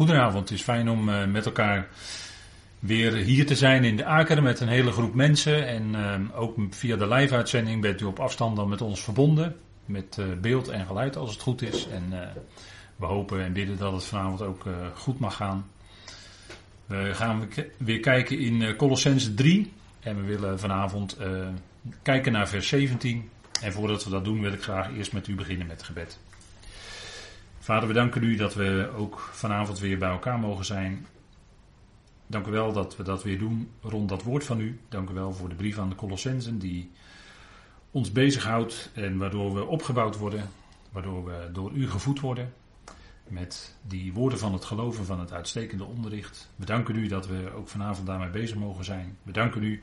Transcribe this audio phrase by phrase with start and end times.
[0.00, 1.88] Goedenavond, het is fijn om uh, met elkaar
[2.78, 5.66] weer hier te zijn in de Aker met een hele groep mensen.
[5.66, 9.56] En uh, ook via de live-uitzending bent u op afstand dan met ons verbonden.
[9.84, 11.88] Met uh, beeld en geluid als het goed is.
[11.88, 12.34] En
[12.96, 14.64] we hopen en bidden dat het vanavond ook
[14.94, 15.66] goed mag gaan.
[16.86, 19.72] We gaan weer kijken in Colossense 3.
[20.00, 21.16] En we willen vanavond
[22.02, 23.30] kijken naar vers 17.
[23.62, 26.18] En voordat we dat doen wil ik graag eerst met u beginnen met gebed.
[27.70, 31.06] Vader, we danken u dat we ook vanavond weer bij elkaar mogen zijn.
[32.26, 34.80] Dank u wel dat we dat weer doen rond dat woord van u.
[34.88, 36.90] Dank u wel voor de brief aan de Colossensen die
[37.90, 40.48] ons bezighoudt en waardoor we opgebouwd worden,
[40.92, 42.52] waardoor we door u gevoed worden
[43.28, 46.50] met die woorden van het geloven van het uitstekende onderricht.
[46.56, 49.16] We danken u dat we ook vanavond daarmee bezig mogen zijn.
[49.22, 49.82] We danken u,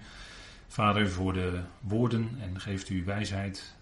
[0.68, 3.76] Vader, voor de woorden en geeft u wijsheid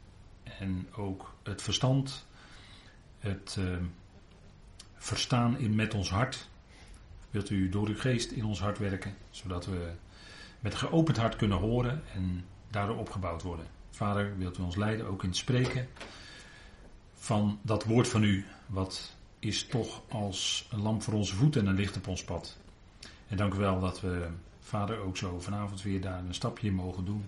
[0.59, 2.25] en ook het verstand
[3.25, 3.77] het uh,
[4.95, 6.49] verstaan in met ons hart.
[7.29, 9.91] Wilt u door uw geest in ons hart werken, zodat we
[10.59, 13.65] met geopend hart kunnen horen en daardoor opgebouwd worden.
[13.89, 15.87] Vader, wilt u ons leiden ook in het spreken
[17.13, 21.67] van dat woord van u, wat is toch als een lamp voor onze voeten en
[21.67, 22.57] een licht op ons pad.
[23.27, 24.27] En dank u wel dat we,
[24.59, 27.25] Vader, ook zo vanavond weer daar een stapje in mogen doen.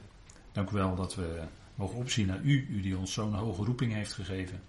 [0.51, 1.43] Dank u wel dat we
[1.75, 4.61] mogen opzien naar u, u die ons zo'n hoge roeping heeft gegeven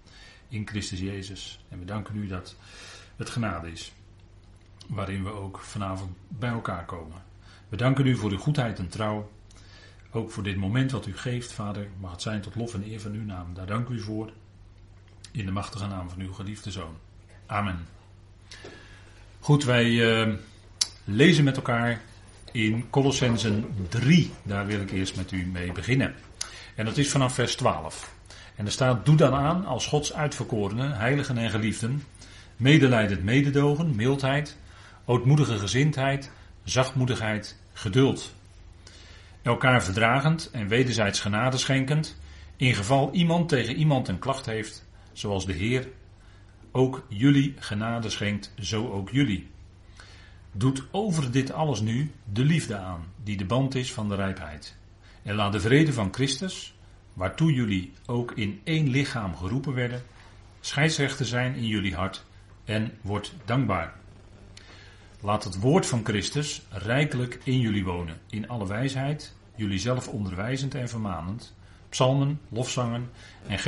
[0.49, 1.63] in Christus Jezus.
[1.69, 2.55] En we danken u dat
[3.15, 3.93] het genade is,
[4.87, 7.21] waarin we ook vanavond bij elkaar komen.
[7.69, 9.31] We danken u voor uw goedheid en trouw.
[10.11, 13.01] Ook voor dit moment wat u geeft, Vader, mag het zijn tot lof en eer
[13.01, 13.53] van uw naam.
[13.53, 14.31] Daar dank u voor.
[15.31, 16.97] In de machtige naam van uw geliefde zoon.
[17.45, 17.87] Amen.
[19.39, 20.35] Goed, wij uh,
[21.03, 22.01] lezen met elkaar
[22.51, 24.31] in Colossensen 3.
[24.43, 26.15] Daar wil ik eerst met u mee beginnen.
[26.75, 28.17] En dat is vanaf vers 12.
[28.59, 32.03] En er staat, doe dan aan als Gods uitverkorenen, heiligen en geliefden,
[32.57, 34.57] medelijdend mededogen, mildheid,
[35.05, 36.31] ootmoedige gezindheid,
[36.63, 38.33] zachtmoedigheid, geduld.
[39.41, 42.17] Elkaar verdragend en wederzijds genade schenkend,
[42.55, 45.87] in geval iemand tegen iemand een klacht heeft, zoals de Heer
[46.71, 49.47] ook jullie genade schenkt, zo ook jullie.
[50.51, 54.75] Doet over dit alles nu de liefde aan, die de band is van de rijpheid.
[55.23, 56.73] En laat de vrede van Christus,
[57.19, 60.03] waartoe jullie ook in één lichaam geroepen werden,
[60.59, 62.25] scheidsrechter zijn in jullie hart
[62.65, 63.93] en wordt dankbaar.
[65.21, 70.75] Laat het woord van Christus rijkelijk in jullie wonen, in alle wijsheid, jullie zelf onderwijzend
[70.75, 71.55] en vermanend,
[71.89, 73.09] psalmen, lofzangen
[73.47, 73.59] en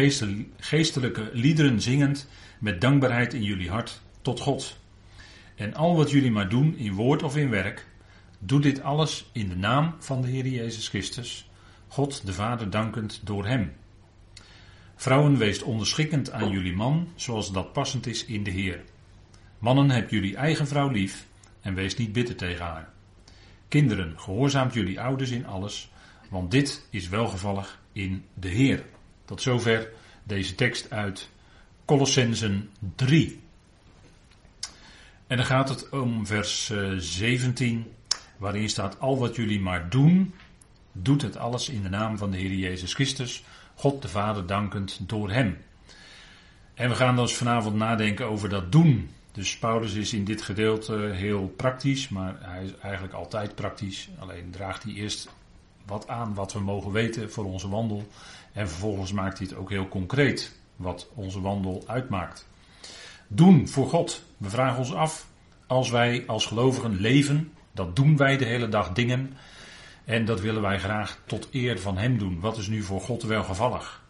[0.58, 2.28] geestelijke liederen zingend
[2.60, 4.78] met dankbaarheid in jullie hart tot God.
[5.56, 7.88] En al wat jullie maar doen in woord of in werk,
[8.40, 11.50] doe dit alles in de naam van de Heer Jezus Christus,
[11.92, 13.74] God de Vader dankend door hem.
[14.96, 18.84] Vrouwen, weest onderschikkend aan jullie man, zoals dat passend is in de Heer.
[19.60, 21.28] Mannen, heb jullie eigen vrouw lief
[21.62, 22.90] en wees niet bitter tegen haar.
[23.68, 25.92] Kinderen, gehoorzaamt jullie ouders in alles,
[26.30, 28.84] want dit is welgevallig in de Heer.
[29.26, 29.90] Tot zover
[30.24, 31.30] deze tekst uit
[31.86, 33.40] Colossensen 3.
[35.28, 40.34] En dan gaat het om vers 17, eh, waarin staat: Al wat jullie maar doen,
[40.92, 43.44] doet het alles in de naam van de Heer Jezus Christus,
[43.76, 45.58] God de Vader dankend door Hem.
[46.74, 49.10] En we gaan dus vanavond nadenken over dat doen.
[49.32, 54.10] Dus Paulus is in dit gedeelte heel praktisch, maar hij is eigenlijk altijd praktisch.
[54.20, 55.30] Alleen draagt hij eerst
[55.86, 58.08] wat aan wat we mogen weten voor onze wandel.
[58.54, 62.48] En vervolgens maakt hij het ook heel concreet wat onze wandel uitmaakt.
[63.28, 64.24] Doen voor God.
[64.38, 65.28] We vragen ons af,
[65.68, 69.34] als wij als gelovigen leven, dat doen wij de hele dag dingen
[70.06, 72.40] en dat willen wij graag tot eer van Hem doen.
[72.40, 74.02] Wat is nu voor God welgevallig?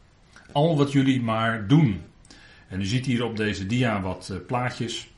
[0.52, 2.02] Al wat jullie maar doen.
[2.68, 5.10] En u ziet hier op deze dia wat uh, plaatjes.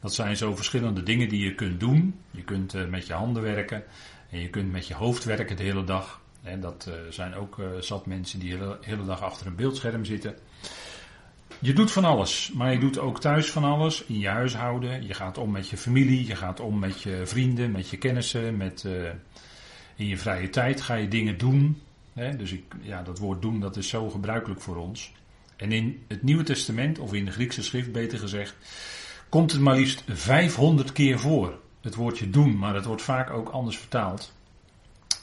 [0.00, 2.20] Dat zijn zo verschillende dingen die je kunt doen.
[2.30, 3.82] Je kunt uh, met je handen werken.
[4.30, 6.20] En je kunt met je hoofd werken de hele dag.
[6.42, 10.04] En dat uh, zijn ook zat mensen die de hele, hele dag achter een beeldscherm
[10.04, 10.34] zitten.
[11.58, 14.04] Je doet van alles, maar je doet ook thuis van alles.
[14.04, 15.06] In je huishouden.
[15.06, 16.26] Je gaat om met je familie.
[16.26, 18.86] Je gaat om met je vrienden, met je kennissen, met
[20.00, 21.80] in je vrije tijd ga je dingen doen.
[22.12, 22.36] Hè?
[22.36, 25.12] Dus ik, ja, dat woord doen dat is zo gebruikelijk voor ons.
[25.56, 28.54] En in het Nieuwe Testament, of in de Griekse schrift beter gezegd,
[29.28, 31.58] komt het maar liefst 500 keer voor.
[31.80, 34.32] Het woordje doen, maar het wordt vaak ook anders vertaald.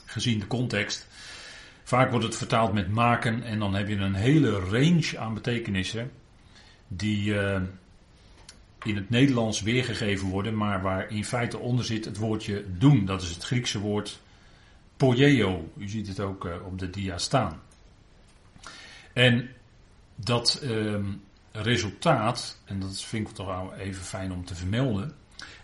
[0.04, 1.06] Gezien de context.
[1.82, 6.10] Vaak wordt het vertaald met maken en dan heb je een hele range aan betekenissen.
[6.88, 7.60] Die uh,
[8.84, 13.04] in het Nederlands weergegeven worden, maar waar in feite onder zit het woordje doen.
[13.04, 14.20] Dat is het Griekse woord
[14.98, 15.72] Poieo.
[15.76, 17.60] U ziet het ook uh, op de dia staan.
[19.12, 19.48] En
[20.14, 20.98] dat uh,
[21.52, 25.12] resultaat, en dat vind ik toch even fijn om te vermelden,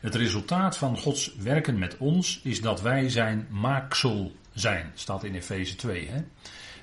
[0.01, 4.93] Het resultaat van Gods werken met ons is dat wij zijn maaksel zijn.
[4.95, 6.09] Staat in Efeze 2.
[6.09, 6.25] Hè?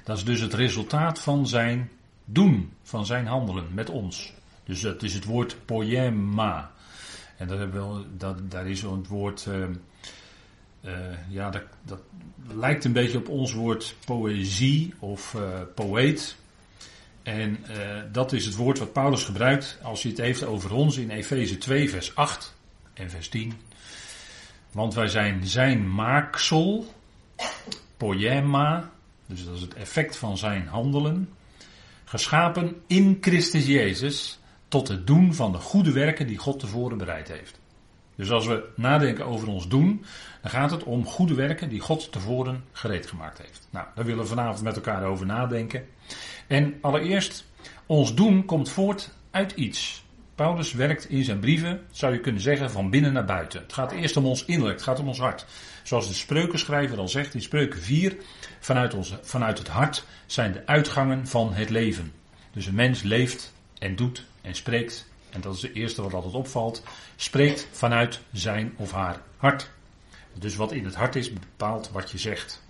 [0.03, 1.89] Dat is dus het resultaat van zijn
[2.25, 4.33] doen, van zijn handelen met ons.
[4.63, 6.71] Dus dat is het woord poema.
[7.37, 7.73] En dat
[8.17, 9.45] dat, daar is zo'n woord.
[9.49, 9.65] Uh,
[10.85, 10.93] uh,
[11.29, 11.99] ja, dat, dat,
[12.47, 15.41] lijkt een beetje op ons woord poëzie of uh,
[15.75, 16.35] poëet.
[17.23, 17.57] En
[18.11, 21.57] dat is het woord wat Paulus gebruikt als hij het heeft over ons in Efeze
[21.57, 22.55] 2, vers 8
[22.93, 23.53] en vers 10.
[24.71, 26.93] Want wij zijn zijn maaksel,
[27.97, 28.91] poema,
[29.25, 31.29] dus dat is het effect van zijn handelen,
[32.05, 37.27] geschapen in Christus Jezus tot het doen van de goede werken die God tevoren bereid
[37.27, 37.60] heeft.
[38.21, 40.05] Dus als we nadenken over ons doen,
[40.41, 43.67] dan gaat het om goede werken die God tevoren gereed gemaakt heeft.
[43.69, 45.85] Nou, daar willen we vanavond met elkaar over nadenken.
[46.47, 47.45] En allereerst,
[47.85, 50.05] ons doen komt voort uit iets.
[50.35, 53.61] Paulus werkt in zijn brieven, zou je kunnen zeggen, van binnen naar buiten.
[53.61, 55.45] Het gaat eerst om ons innerlijk, het gaat om ons hart.
[55.83, 58.15] Zoals de spreukenschrijver al zegt in spreuken 4,
[58.59, 62.11] vanuit, ons, vanuit het hart zijn de uitgangen van het leven.
[62.53, 66.33] Dus een mens leeft en doet en spreekt, en dat is het eerste wat altijd
[66.33, 66.83] opvalt,
[67.15, 69.69] spreekt vanuit zijn of haar hart.
[70.33, 72.63] Dus wat in het hart is, bepaalt wat je zegt.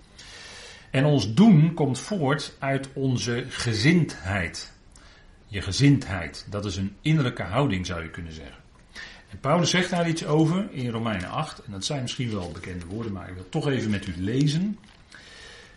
[0.90, 4.72] En ons doen komt voort uit onze gezindheid.
[5.46, 8.60] Je gezindheid, dat is een innerlijke houding zou je kunnen zeggen.
[9.30, 12.86] En Paulus zegt daar iets over in Romeinen 8, en dat zijn misschien wel bekende
[12.86, 14.78] woorden, maar ik wil toch even met u lezen.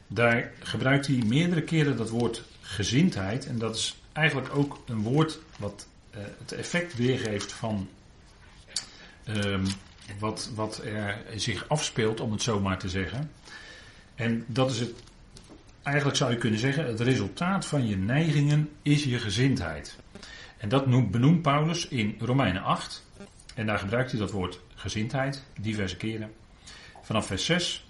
[0.08, 5.40] Daar gebruikt hij meerdere keren dat woord gezindheid, en dat is eigenlijk ook een woord
[5.58, 7.90] wat het effect weergeeft van
[9.28, 9.66] um,
[10.20, 13.32] wat, wat er zich afspeelt, om het zo maar te zeggen.
[14.16, 14.94] En dat is het,
[15.84, 19.96] eigenlijk zou je kunnen zeggen, het resultaat van je neigingen is je gezindheid.
[20.58, 23.04] En dat noemt, benoemt Paulus in Romeinen 8.
[23.56, 26.32] En daar gebruikt hij dat woord gezindheid diverse keren.
[27.02, 27.88] Vanaf vers 6.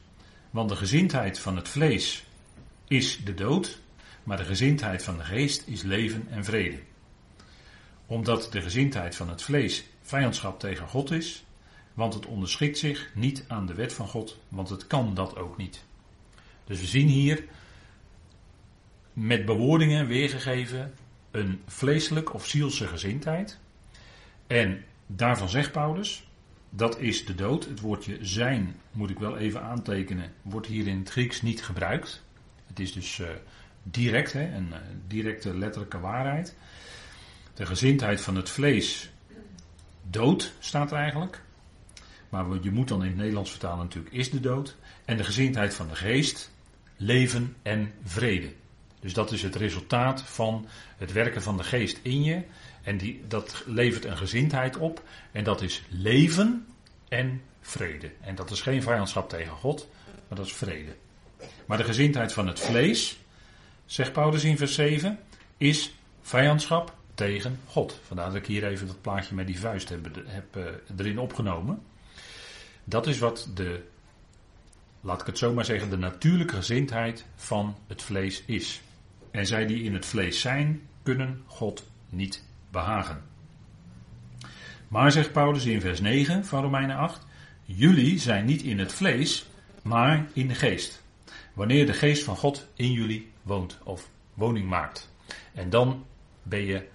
[0.50, 2.26] Want de gezindheid van het vlees
[2.88, 3.80] is de dood,
[4.24, 6.80] maar de gezindheid van de geest is leven en vrede.
[8.06, 11.46] Omdat de gezindheid van het vlees vijandschap tegen God is,
[11.94, 15.58] want het onderschikt zich niet aan de wet van God, want het kan dat ook
[15.58, 15.84] niet.
[16.64, 17.44] Dus we zien hier
[19.14, 20.94] met bewoordingen weergegeven
[21.32, 23.60] een vleeselijk of zielse gezindheid.
[24.48, 26.28] En daarvan zegt Paulus,
[26.70, 27.66] dat is de dood.
[27.66, 32.24] Het woordje zijn, moet ik wel even aantekenen, wordt hier in het Grieks niet gebruikt.
[32.68, 33.28] Het is dus uh,
[33.84, 34.78] direct, hè, een uh,
[35.08, 36.56] directe letterlijke waarheid.
[37.56, 39.10] De gezindheid van het vlees,
[40.10, 41.42] dood staat er eigenlijk.
[42.30, 44.76] Maar je moet dan in het Nederlands vertalen natuurlijk, is de dood.
[45.06, 46.52] En de gezindheid van de geest,
[46.98, 48.54] leven en vrede.
[49.00, 50.68] Dus dat is het resultaat van
[50.98, 52.44] het werken van de geest in je.
[52.84, 55.04] En die, dat levert een gezindheid op.
[55.32, 56.66] En dat is leven
[57.10, 58.12] en vrede.
[58.22, 59.90] En dat is geen vijandschap tegen God,
[60.28, 60.96] maar dat is vrede.
[61.66, 63.18] Maar de gezindheid van het vlees,
[63.86, 65.20] zegt Paulus in vers 7,
[65.58, 68.00] is vijandschap tegen God.
[68.04, 70.64] Vandaar dat ik hier even dat plaatje met die vuist heb, heb uh,
[70.98, 71.82] erin opgenomen.
[72.84, 73.84] Dat is wat de,
[75.02, 78.82] laat ik het zo maar zeggen, de natuurlijke gezindheid van het vlees is.
[79.32, 83.24] En zij die in het vlees zijn, kunnen God niet behagen.
[84.88, 87.26] Maar zegt Paulus in vers 9 van Romeinen 8,
[87.64, 89.46] jullie zijn niet in het vlees,
[89.84, 91.04] maar in de geest.
[91.54, 95.14] Wanneer de geest van God in jullie woont of woning maakt.
[95.54, 96.06] En dan
[96.44, 96.88] ben je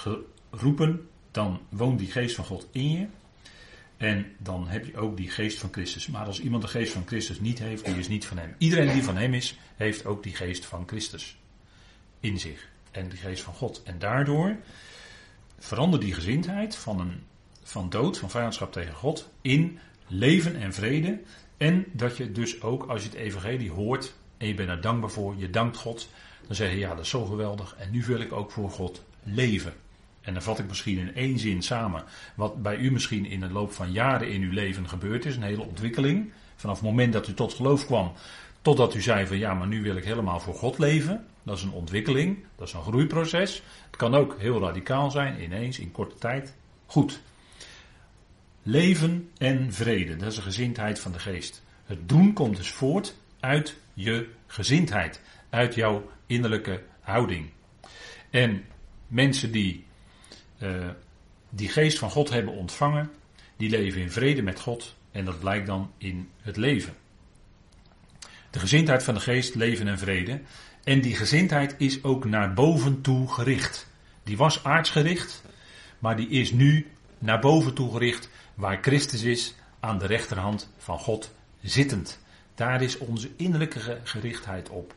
[0.00, 3.06] geroepen, dan woont die geest van God in je.
[3.96, 6.06] En dan heb je ook die geest van Christus.
[6.06, 8.54] Maar als iemand de geest van Christus niet heeft, die is niet van hem.
[8.58, 11.36] Iedereen die van hem is, heeft ook die geest van Christus
[12.20, 12.68] in zich.
[12.90, 13.82] En die geest van God.
[13.82, 14.56] En daardoor
[15.58, 17.22] verandert die gezindheid van, een,
[17.62, 21.20] van dood, van vijandschap tegen God, in leven en vrede.
[21.56, 25.10] En dat je dus ook, als je het evangelie hoort en je bent er dankbaar
[25.10, 26.08] voor, je dankt God,
[26.46, 27.74] dan zeg je ja, dat is zo geweldig.
[27.78, 29.72] En nu wil ik ook voor God leven.
[30.20, 33.50] En dan vat ik misschien in één zin samen wat bij u misschien in de
[33.50, 35.36] loop van jaren in uw leven gebeurd is.
[35.36, 36.32] Een hele ontwikkeling.
[36.56, 38.12] Vanaf het moment dat u tot geloof kwam,
[38.62, 41.26] totdat u zei van ja, maar nu wil ik helemaal voor God leven.
[41.42, 43.62] Dat is een ontwikkeling, dat is een groeiproces.
[43.86, 46.54] Het kan ook heel radicaal zijn, ineens, in korte tijd.
[46.86, 47.20] Goed.
[48.62, 51.62] Leven en vrede, dat is de gezindheid van de geest.
[51.84, 57.50] Het doen komt dus voort uit je gezindheid, uit jouw innerlijke houding.
[58.30, 58.64] En
[59.06, 59.84] mensen die
[60.62, 60.88] uh,
[61.50, 63.10] die geest van God hebben ontvangen,
[63.56, 66.94] die leven in vrede met God en dat blijkt dan in het leven.
[68.50, 70.40] De gezindheid van de geest, leven en vrede.
[70.84, 73.88] En die gezindheid is ook naar boven toe gericht.
[74.22, 75.42] Die was aardsgericht,
[75.98, 76.86] maar die is nu
[77.18, 82.20] naar boven toe gericht, waar Christus is, aan de rechterhand van God zittend.
[82.54, 84.94] Daar is onze innerlijke gerichtheid op.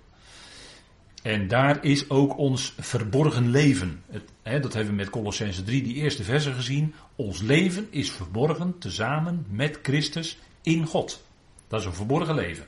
[1.23, 4.03] En daar is ook ons verborgen leven.
[4.09, 6.93] Het, hè, dat hebben we met Colossense 3, die eerste verse gezien.
[7.15, 11.23] Ons leven is verborgen tezamen met Christus in God.
[11.67, 12.65] Dat is een verborgen leven.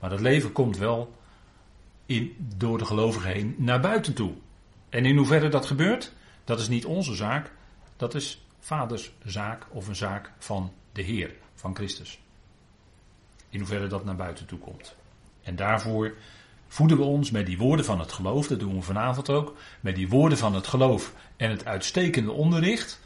[0.00, 1.14] Maar dat leven komt wel
[2.06, 4.32] in, door de gelovigen heen naar buiten toe.
[4.88, 6.12] En in hoeverre dat gebeurt,
[6.44, 7.52] dat is niet onze zaak.
[7.96, 12.20] Dat is vaders zaak of een zaak van de Heer, van Christus.
[13.48, 14.94] In hoeverre dat naar buiten toe komt.
[15.42, 16.14] En daarvoor
[16.76, 19.94] voeden we ons met die woorden van het geloof, dat doen we vanavond ook, met
[19.94, 23.00] die woorden van het geloof en het uitstekende onderricht,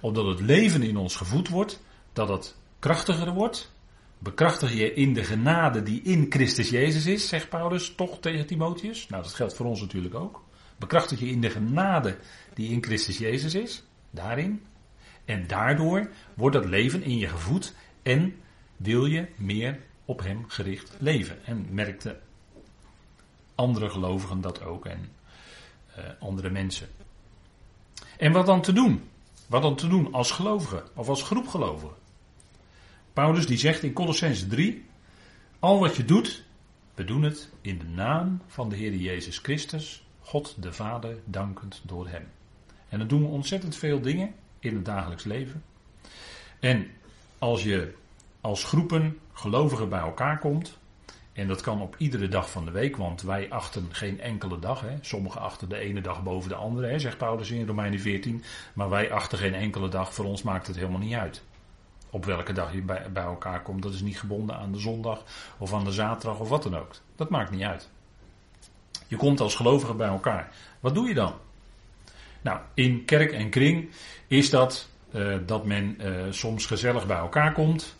[0.00, 1.82] opdat het leven in ons gevoed wordt,
[2.12, 3.72] dat het krachtiger wordt.
[4.18, 9.08] Bekrachtig je in de genade die in Christus Jezus is, zegt Paulus toch tegen Timotheus.
[9.08, 10.44] Nou, dat geldt voor ons natuurlijk ook.
[10.78, 12.16] Bekrachtig je in de genade
[12.54, 14.62] die in Christus Jezus is, daarin.
[15.24, 18.34] En daardoor wordt dat leven in je gevoed en
[18.76, 21.44] wil je meer op Hem gericht leven.
[21.44, 22.24] En merkte
[23.56, 25.12] andere gelovigen dat ook en
[25.98, 26.88] uh, andere mensen.
[28.18, 29.08] En wat dan te doen?
[29.46, 31.96] Wat dan te doen als gelovige of als groep gelovigen?
[33.12, 34.84] Paulus die zegt in Colossense 3:
[35.58, 36.44] Al wat je doet,
[36.94, 41.82] we doen het in de naam van de Heer Jezus Christus, God de Vader, dankend
[41.84, 42.28] door Hem.
[42.88, 45.62] En dan doen we ontzettend veel dingen in het dagelijks leven.
[46.60, 46.90] En
[47.38, 47.94] als je
[48.40, 50.78] als groepen gelovigen bij elkaar komt,
[51.36, 54.80] en dat kan op iedere dag van de week, want wij achten geen enkele dag.
[54.80, 54.96] Hè.
[55.00, 58.42] Sommigen achten de ene dag boven de andere, hè, zegt Paulus in Romeinen 14.
[58.72, 61.42] Maar wij achten geen enkele dag, voor ons maakt het helemaal niet uit.
[62.10, 65.22] Op welke dag je bij, bij elkaar komt, dat is niet gebonden aan de zondag
[65.58, 66.94] of aan de zaterdag of wat dan ook.
[67.16, 67.88] Dat maakt niet uit.
[69.06, 70.52] Je komt als gelovige bij elkaar.
[70.80, 71.34] Wat doe je dan?
[72.40, 73.90] Nou, in kerk en kring
[74.26, 77.96] is dat uh, dat men uh, soms gezellig bij elkaar komt.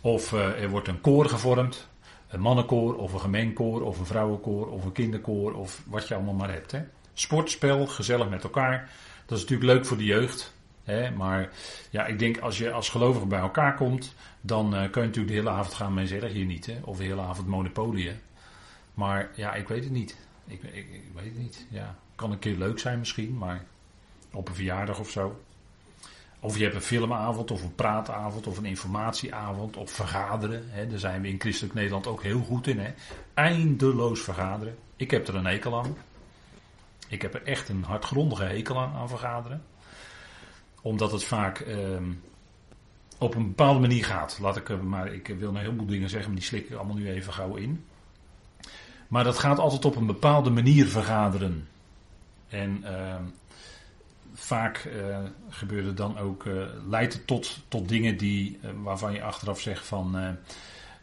[0.00, 1.90] Of uh, er wordt een koor gevormd
[2.32, 6.34] een mannenkoor of een gemeenkoor of een vrouwenkoor of een kinderkoor of wat je allemaal
[6.34, 6.72] maar hebt.
[6.72, 6.80] Hè.
[7.12, 8.90] Sportspel, gezellig met elkaar.
[9.26, 10.54] Dat is natuurlijk leuk voor de jeugd.
[10.84, 11.50] Hè, maar
[11.90, 15.34] ja, ik denk als je als gelovige bij elkaar komt, dan uh, kun je natuurlijk
[15.34, 16.66] de hele avond gaan zeggen hier niet.
[16.66, 18.12] Hè, of de hele avond monopolie.
[18.94, 20.16] Maar ja, ik weet het niet.
[20.46, 21.66] Ik, ik, ik, weet het niet.
[21.70, 23.64] Ja, kan een keer leuk zijn misschien, maar
[24.32, 25.40] op een verjaardag of zo.
[26.44, 30.64] Of je hebt een filmavond of een praatavond of een informatieavond of vergaderen.
[30.66, 30.86] Hè.
[30.86, 32.78] Daar zijn we in Christelijk Nederland ook heel goed in.
[32.78, 32.92] Hè.
[33.34, 34.76] Eindeloos vergaderen.
[34.96, 35.96] Ik heb er een hekel aan.
[37.08, 39.62] Ik heb er echt een hardgrondige hekel aan, vergaderen.
[40.80, 41.78] Omdat het vaak eh,
[43.18, 44.38] op een bepaalde manier gaat.
[44.40, 47.10] Laat ik, maar ik wil een heleboel dingen zeggen, maar die slik ik allemaal nu
[47.10, 47.84] even gauw in.
[49.08, 51.68] Maar dat gaat altijd op een bepaalde manier vergaderen.
[52.48, 52.80] En...
[52.84, 53.14] Uh,
[54.32, 59.22] vaak uh, gebeurde dan ook, uh, leidt het tot, tot dingen die, uh, waarvan je
[59.22, 60.36] achteraf zegt van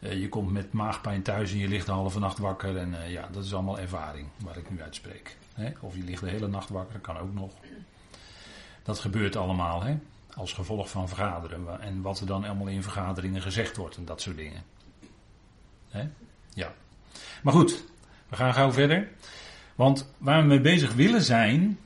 [0.00, 2.76] je komt met maagpijn thuis en je ligt de halve nacht wakker.
[2.76, 5.36] En ja, dat is allemaal ervaring waar ik nu uitspreek.
[5.54, 5.72] Hè?
[5.80, 7.52] Of je ligt de hele nacht wakker, kan ook nog.
[8.82, 9.98] Dat gebeurt allemaal hè?
[10.36, 11.80] als gevolg van vergaderen.
[11.80, 14.62] En wat er dan allemaal in vergaderingen gezegd wordt en dat soort dingen.
[15.88, 16.08] Hè?
[16.54, 16.72] Ja.
[17.42, 17.84] Maar goed,
[18.28, 19.08] we gaan gauw verder.
[19.74, 21.78] Want waar we mee bezig willen zijn,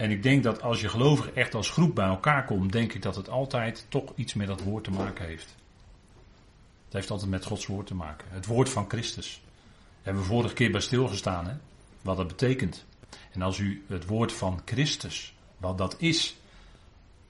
[0.00, 3.02] en ik denk dat als je gelovig echt als groep bij elkaar komt, denk ik
[3.02, 5.54] dat het altijd toch iets met dat woord te maken heeft.
[6.84, 8.26] Het heeft altijd met Gods woord te maken.
[8.30, 9.42] Het woord van Christus.
[9.44, 11.54] Daar hebben we vorige keer bij stilgestaan, hè?
[12.02, 12.84] wat dat betekent.
[13.32, 16.36] En als u het woord van Christus, wat dat is,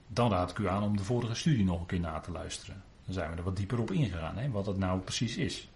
[0.07, 2.83] dan raad ik u aan om de vorige studie nog een keer na te luisteren.
[3.05, 4.49] Dan zijn we er wat dieper op ingegaan, hè?
[4.49, 5.69] wat het nou precies is.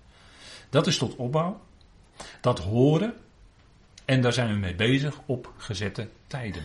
[0.70, 1.62] Dat is tot opbouw.
[2.42, 3.14] Dat horen,
[4.06, 6.64] en daar zijn we mee bezig op gezette tijden.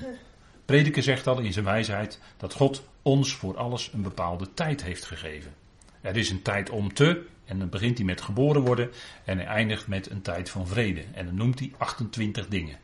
[0.64, 5.04] Prediker zegt al in zijn wijsheid dat God ons voor alles een bepaalde tijd heeft
[5.04, 5.54] gegeven.
[6.00, 8.90] Er is een tijd om te, en dan begint hij met geboren worden,
[9.25, 11.04] en hij eindigt met een tijd van vrede.
[11.12, 12.78] En dan noemt hij 28 dingen.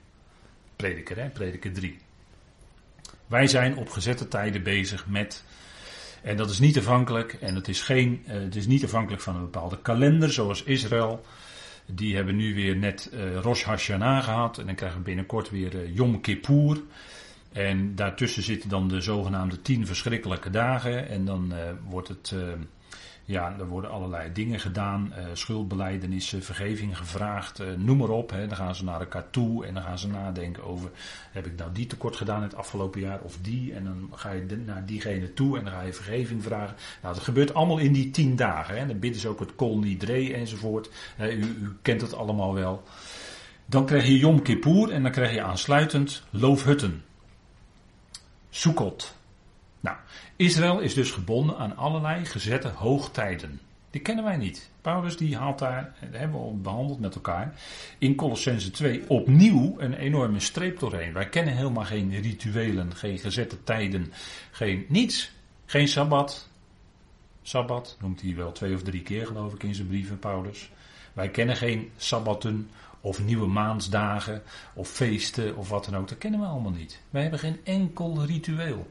[0.77, 1.29] Prediker, hè?
[1.29, 1.99] Prediker 3.
[3.27, 5.45] Wij zijn op gezette tijden bezig met.
[6.23, 9.35] En dat is niet afhankelijk, en het is, geen, uh, het is niet afhankelijk van
[9.35, 11.25] een bepaalde kalender, zoals Israël.
[11.87, 14.59] Die hebben nu weer net uh, Rosh Hashanah gehad.
[14.59, 16.83] En dan krijgen we binnenkort weer uh, Yom Kippur.
[17.53, 21.09] En daartussen zitten dan de zogenaamde tien verschrikkelijke dagen.
[21.09, 22.35] En dan uh, wordt het.
[23.29, 25.13] Ja, er worden allerlei dingen gedaan.
[25.33, 27.63] schuldbeleidenissen, vergeving gevraagd.
[27.77, 28.31] noem maar op.
[28.31, 28.47] Hè.
[28.47, 29.67] Dan gaan ze naar elkaar toe.
[29.67, 30.91] En dan gaan ze nadenken over.
[31.33, 33.21] Heb ik nou die tekort gedaan het afgelopen jaar?
[33.21, 33.75] Of die?
[33.75, 35.59] En dan ga je naar diegene toe.
[35.59, 36.77] En dan ga je vergeving vragen.
[37.03, 38.79] Nou, dat gebeurt allemaal in die tien dagen.
[38.79, 38.87] Hè.
[38.87, 40.91] Dan bidden ze ook het kol nidre enzovoort.
[41.21, 42.83] U, u, kent het allemaal wel.
[43.67, 44.91] Dan krijg je Yom Kippur.
[44.91, 47.05] En dan krijg je aansluitend Loofhutten.
[48.51, 49.15] Sukkot.
[49.87, 49.99] Nou,
[50.37, 53.61] Israël is dus gebonden aan allerlei gezette hoogtijden.
[53.91, 54.71] Die kennen wij niet.
[54.81, 57.55] Paulus die haalt daar, dat hebben we behandeld met elkaar,
[57.99, 61.13] in Colossense 2 opnieuw een enorme streep doorheen.
[61.13, 64.13] Wij kennen helemaal geen rituelen, geen gezette tijden,
[64.51, 65.33] geen niets.
[65.67, 66.49] Geen sabbat.
[67.43, 70.71] Sabbat noemt hij wel twee of drie keer geloof ik in zijn brieven, Paulus.
[71.13, 74.43] Wij kennen geen sabbatten of nieuwe maansdagen
[74.75, 76.09] of feesten of wat dan ook.
[76.09, 77.03] Dat kennen we allemaal niet.
[77.11, 78.87] Wij hebben geen enkel ritueel.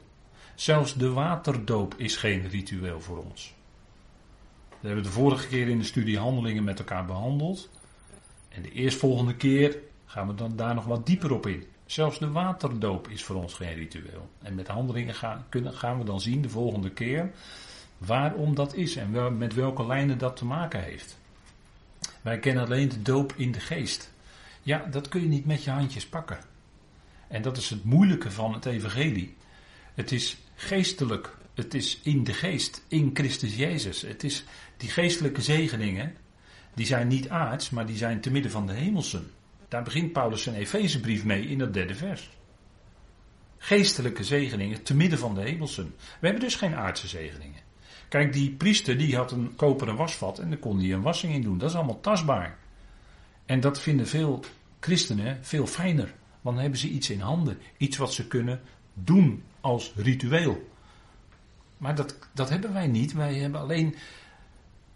[0.56, 3.54] Zelfs de waterdoop is geen ritueel voor ons.
[4.68, 7.70] Dat hebben we de vorige keer in de studie Handelingen met elkaar behandeld.
[8.48, 11.64] En de eerstvolgende keer gaan we dan daar nog wat dieper op in.
[11.86, 14.30] Zelfs de waterdoop is voor ons geen ritueel.
[14.42, 17.30] En met handelingen gaan, kunnen, gaan we dan zien de volgende keer
[17.98, 21.18] waarom dat is en met welke lijnen dat te maken heeft.
[22.22, 24.12] Wij kennen alleen de doop in de geest.
[24.62, 26.38] Ja, dat kun je niet met je handjes pakken.
[27.28, 29.36] En dat is het moeilijke van het evangelie.
[29.94, 31.36] Het is geestelijk.
[31.54, 34.02] Het is in de geest, in Christus Jezus.
[34.02, 34.44] Het is
[34.76, 36.16] die geestelijke zegeningen,
[36.74, 39.30] die zijn niet aards, maar die zijn te midden van de hemelsen.
[39.68, 42.30] Daar begint Paulus zijn Efezebrief mee in dat derde vers.
[43.58, 45.94] Geestelijke zegeningen te midden van de hemelsen.
[45.96, 47.60] We hebben dus geen aardse zegeningen.
[48.08, 51.42] Kijk, die priester die had een koperen wasvat en daar kon hij een wassing in
[51.42, 51.58] doen.
[51.58, 52.58] Dat is allemaal tastbaar.
[53.46, 54.44] En dat vinden veel
[54.80, 56.14] christenen veel fijner.
[56.40, 57.58] Want dan hebben ze iets in handen.
[57.76, 58.60] Iets wat ze kunnen
[58.94, 60.68] doen als ritueel.
[61.78, 63.12] Maar dat, dat hebben wij niet.
[63.12, 63.94] Wij hebben alleen.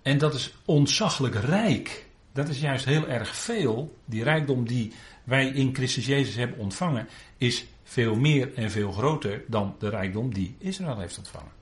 [0.03, 2.07] En dat is ontzaglijk rijk.
[2.33, 3.99] Dat is juist heel erg veel.
[4.05, 4.93] Die rijkdom die
[5.25, 10.35] wij in Christus Jezus hebben ontvangen, is veel meer en veel groter dan de rijkdom
[10.35, 11.53] die Israël heeft ontvangen.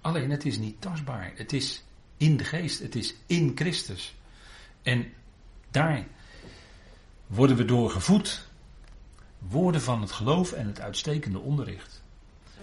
[0.00, 1.32] Alleen het is niet tastbaar.
[1.34, 1.84] Het is
[2.16, 2.80] in de geest.
[2.80, 4.14] Het is in Christus.
[4.82, 5.12] En
[5.70, 6.06] daar
[7.26, 8.47] worden we door gevoed.
[9.38, 12.02] Woorden van het geloof en het uitstekende onderricht.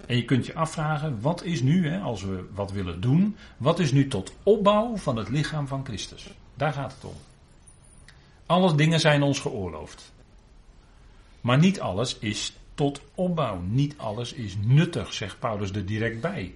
[0.06, 3.78] En je kunt je afvragen, wat is nu, hè, als we wat willen doen, wat
[3.78, 6.30] is nu tot opbouw van het lichaam van Christus?
[6.54, 7.16] Daar gaat het om.
[8.46, 10.12] Alle dingen zijn ons geoorloofd.
[11.40, 13.60] Maar niet alles is tot opbouw.
[13.60, 16.54] Niet alles is nuttig, zegt Paulus er direct bij.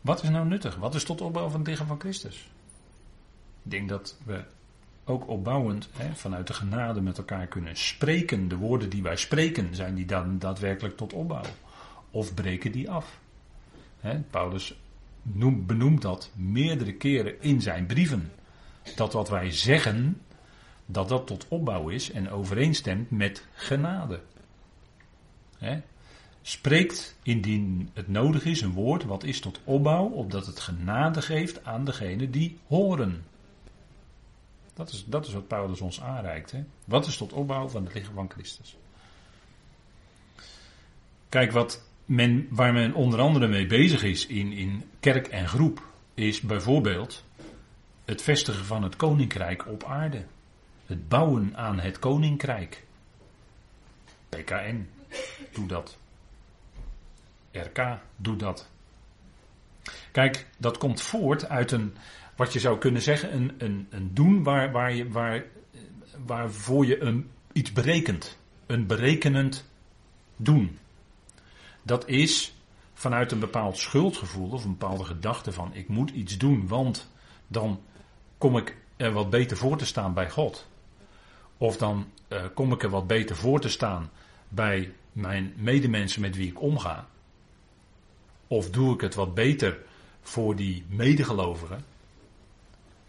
[0.00, 0.76] Wat is nou nuttig?
[0.76, 2.48] Wat is tot opbouw van het lichaam van Christus?
[3.62, 4.44] Ik denk dat we
[5.08, 8.48] ook opbouwend hè, vanuit de genade met elkaar kunnen spreken.
[8.48, 11.44] De woorden die wij spreken, zijn die dan daadwerkelijk tot opbouw?
[12.10, 13.18] Of breken die af?
[14.00, 14.74] Hè, Paulus
[15.22, 18.32] noemt, benoemt dat meerdere keren in zijn brieven.
[18.96, 20.20] Dat wat wij zeggen,
[20.86, 24.20] dat dat tot opbouw is en overeenstemt met genade.
[25.58, 25.80] Hè?
[26.42, 31.64] Spreekt indien het nodig is een woord wat is tot opbouw, opdat het genade geeft
[31.64, 33.24] aan degene die horen.
[34.78, 36.54] Dat is, dat is wat Paulus ons aanreikt.
[36.84, 38.76] Wat is tot opbouw van het lichaam van Christus?
[41.28, 45.82] Kijk, wat men, waar men onder andere mee bezig is in, in kerk en groep,
[46.14, 47.24] is bijvoorbeeld
[48.04, 50.24] het vestigen van het koninkrijk op aarde.
[50.86, 52.84] Het bouwen aan het koninkrijk.
[54.28, 54.88] PKN,
[55.52, 55.98] doe dat.
[57.50, 58.70] RK, doe dat.
[60.12, 61.96] Kijk, dat komt voort uit een,
[62.38, 65.44] wat je zou kunnen zeggen, een, een, een doen waar, waar je, waar,
[66.26, 68.38] waarvoor je een, iets berekent.
[68.66, 69.68] Een berekenend
[70.36, 70.78] doen.
[71.82, 72.54] Dat is
[72.94, 77.10] vanuit een bepaald schuldgevoel of een bepaalde gedachte van ik moet iets doen, want
[77.46, 77.80] dan
[78.38, 80.68] kom ik er wat beter voor te staan bij God.
[81.56, 84.10] Of dan uh, kom ik er wat beter voor te staan
[84.48, 87.06] bij mijn medemensen met wie ik omga.
[88.46, 89.78] Of doe ik het wat beter
[90.20, 91.96] voor die medegelovigen.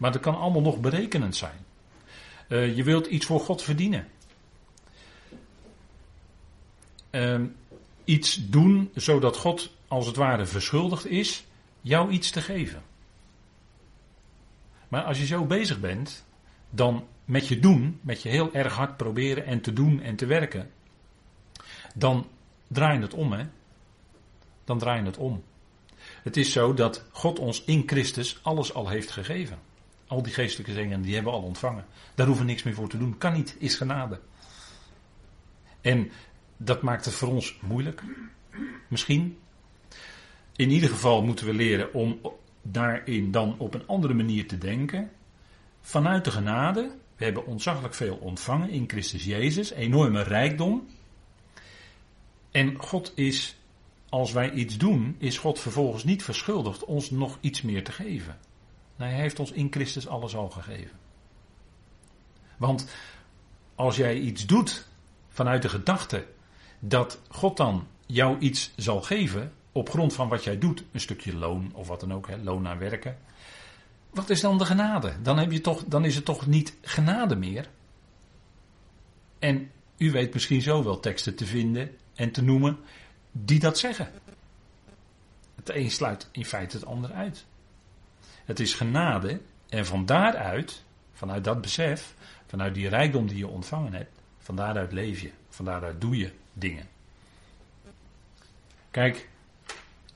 [0.00, 1.64] Maar dat kan allemaal nog berekenend zijn.
[2.48, 4.08] Uh, je wilt iets voor God verdienen.
[7.10, 7.40] Uh,
[8.04, 11.44] iets doen zodat God als het ware verschuldigd is
[11.80, 12.82] jou iets te geven.
[14.88, 16.24] Maar als je zo bezig bent,
[16.70, 20.26] dan met je doen, met je heel erg hard proberen en te doen en te
[20.26, 20.70] werken,
[21.94, 22.26] dan
[22.68, 23.44] draai je het om, hè?
[24.64, 25.42] Dan draai je het om.
[26.22, 29.68] Het is zo dat God ons in Christus alles al heeft gegeven.
[30.10, 31.84] Al die geestelijke zingen, die hebben we al ontvangen.
[32.14, 33.18] Daar hoeven we niks meer voor te doen.
[33.18, 34.20] Kan niet, is genade.
[35.80, 36.10] En
[36.56, 38.02] dat maakt het voor ons moeilijk.
[38.88, 39.38] Misschien.
[40.56, 42.20] In ieder geval moeten we leren om
[42.62, 45.10] daarin dan op een andere manier te denken.
[45.80, 46.90] Vanuit de genade.
[47.16, 49.70] We hebben ontzaglijk veel ontvangen in Christus Jezus.
[49.70, 50.88] Enorme rijkdom.
[52.50, 53.56] En God is,
[54.08, 58.38] als wij iets doen, is God vervolgens niet verschuldigd ons nog iets meer te geven.
[59.00, 60.98] Hij heeft ons in Christus alles al gegeven.
[62.56, 62.86] Want
[63.74, 64.86] als jij iets doet
[65.28, 66.26] vanuit de gedachte
[66.78, 71.36] dat God dan jou iets zal geven op grond van wat jij doet, een stukje
[71.36, 73.18] loon of wat dan ook, loon naar werken.
[74.10, 75.12] Wat is dan de genade?
[75.22, 77.68] Dan, heb je toch, dan is het toch niet genade meer?
[79.38, 82.78] En u weet misschien zo wel teksten te vinden en te noemen
[83.32, 84.12] die dat zeggen.
[85.54, 87.44] Het een sluit in feite het ander uit.
[88.50, 90.82] Het is genade en van daaruit,
[91.12, 92.14] vanuit dat besef,
[92.46, 96.32] vanuit die rijkdom die je ontvangen hebt, van daaruit leef je, van daaruit doe je
[96.52, 96.88] dingen.
[98.90, 99.28] Kijk,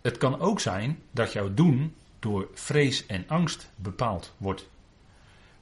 [0.02, 4.68] het kan ook zijn dat jouw doen door vrees en angst bepaald wordt.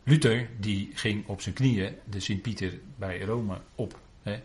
[0.03, 3.99] Luther die ging op zijn knieën de Sint-Pieter bij Rome op.
[4.23, 4.43] Hè?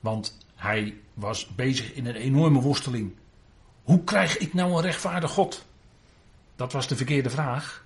[0.00, 3.14] Want hij was bezig in een enorme worsteling.
[3.82, 5.64] Hoe krijg ik nou een rechtvaardig God?
[6.56, 7.84] Dat was de verkeerde vraag.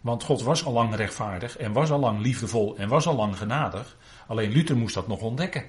[0.00, 3.36] Want God was al lang rechtvaardig en was al lang liefdevol en was al lang
[3.36, 3.96] genadig.
[4.26, 5.64] Alleen Luther moest dat nog ontdekken.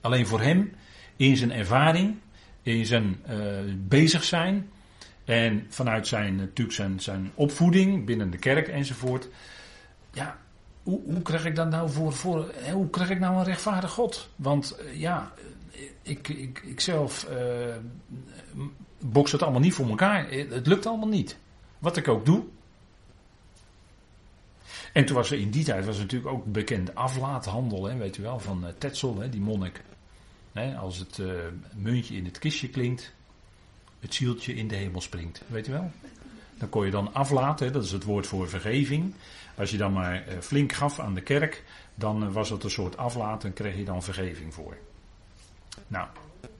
[0.00, 0.74] Alleen voor hem,
[1.16, 2.16] in zijn ervaring,
[2.62, 3.36] in zijn uh,
[3.76, 4.70] bezig zijn
[5.24, 9.28] en vanuit zijn, natuurlijk zijn, zijn opvoeding binnen de kerk enzovoort.
[10.12, 10.38] Ja,
[10.82, 14.28] hoe, hoe krijg ik dat nou voor, voor hoe krijg ik nou een rechtvaardig God?
[14.36, 15.32] Want uh, ja,
[16.02, 17.26] ik, ik, ik zelf
[19.00, 20.30] boks het allemaal niet voor elkaar.
[20.30, 21.38] Het lukt allemaal niet.
[21.78, 22.44] Wat ik ook doe.
[24.92, 28.22] En toen was er in die tijd was natuurlijk ook bekend aflaathandel, hè, weet u
[28.22, 29.82] wel, van uh, Tetzel, hè, die monnik.
[30.52, 31.32] Hè, als het uh,
[31.74, 33.12] muntje in het kistje klinkt,
[34.00, 35.42] het zieltje in de hemel springt.
[35.46, 35.90] Weet u wel?
[36.58, 39.14] Dan kon je dan aflaten, dat is het woord voor vergeving.
[39.56, 43.44] Als je dan maar flink gaf aan de kerk, dan was het een soort aflaat
[43.44, 44.76] en kreeg je dan vergeving voor.
[45.86, 46.08] Nou,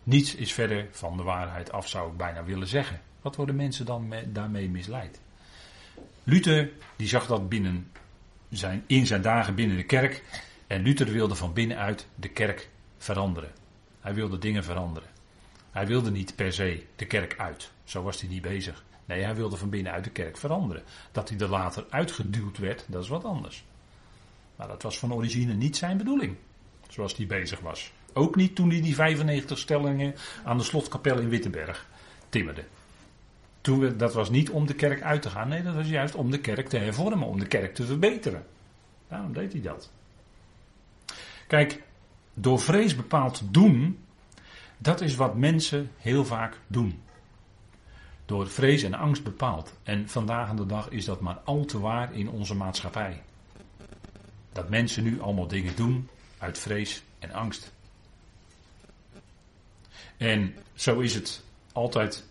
[0.02, 3.00] niets is verder van de waarheid af, zou ik bijna willen zeggen.
[3.20, 5.20] Wat worden mensen dan me, daarmee misleid?
[6.24, 7.90] Luther, die zag dat binnen
[8.50, 10.22] zijn, in zijn dagen binnen de kerk.
[10.66, 13.52] En Luther wilde van binnenuit de kerk veranderen.
[14.00, 15.08] Hij wilde dingen veranderen.
[15.70, 17.70] Hij wilde niet per se de kerk uit.
[17.84, 18.84] Zo was hij niet bezig.
[19.04, 20.82] Nee, hij wilde van binnenuit de kerk veranderen.
[21.12, 23.64] Dat hij er later uitgeduwd werd, dat is wat anders.
[24.56, 26.36] Maar dat was van origine niet zijn bedoeling.
[26.88, 27.92] Zoals hij bezig was.
[28.12, 31.86] Ook niet toen hij die 95 stellingen aan de slotkapel in Wittenberg
[32.28, 32.64] timmerde.
[33.60, 35.48] Toen we, dat was niet om de kerk uit te gaan.
[35.48, 38.46] Nee, dat was juist om de kerk te hervormen, om de kerk te verbeteren.
[39.08, 39.90] Daarom deed hij dat.
[41.46, 41.82] Kijk,
[42.34, 43.98] door vrees bepaald doen,
[44.78, 47.02] dat is wat mensen heel vaak doen.
[48.26, 49.78] Door vrees en angst bepaald.
[49.82, 53.22] En vandaag aan de dag is dat maar al te waar in onze maatschappij.
[54.52, 57.72] Dat mensen nu allemaal dingen doen uit vrees en angst.
[60.20, 62.24] En zo is het altijd,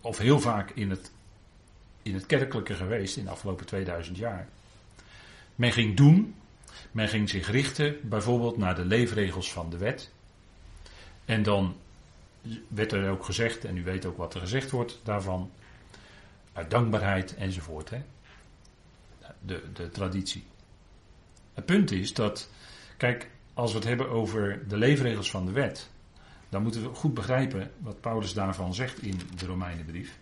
[0.00, 1.12] of heel vaak in het,
[2.02, 4.48] in het kerkelijke geweest in de afgelopen 2000 jaar.
[5.54, 6.34] Men ging doen,
[6.92, 10.10] men ging zich richten bijvoorbeeld naar de leefregels van de wet.
[11.24, 11.76] En dan
[12.68, 15.50] werd er ook gezegd, en u weet ook wat er gezegd wordt daarvan,
[16.52, 17.90] uit dankbaarheid enzovoort.
[17.90, 18.02] Hè?
[19.40, 20.44] De, de traditie.
[21.54, 22.50] Het punt is dat,
[22.96, 25.94] kijk, als we het hebben over de leefregels van de wet,
[26.56, 30.18] dan moeten we goed begrijpen wat Paulus daarvan zegt in de Romeinenbrief.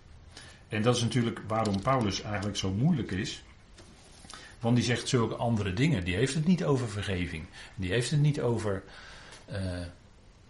[0.69, 3.45] En dat is natuurlijk waarom Paulus eigenlijk zo moeilijk is.
[4.61, 6.05] Want die zegt zulke andere dingen.
[6.05, 7.45] Die heeft het niet over vergeving.
[7.75, 8.83] Die heeft het niet over
[9.51, 9.59] uh,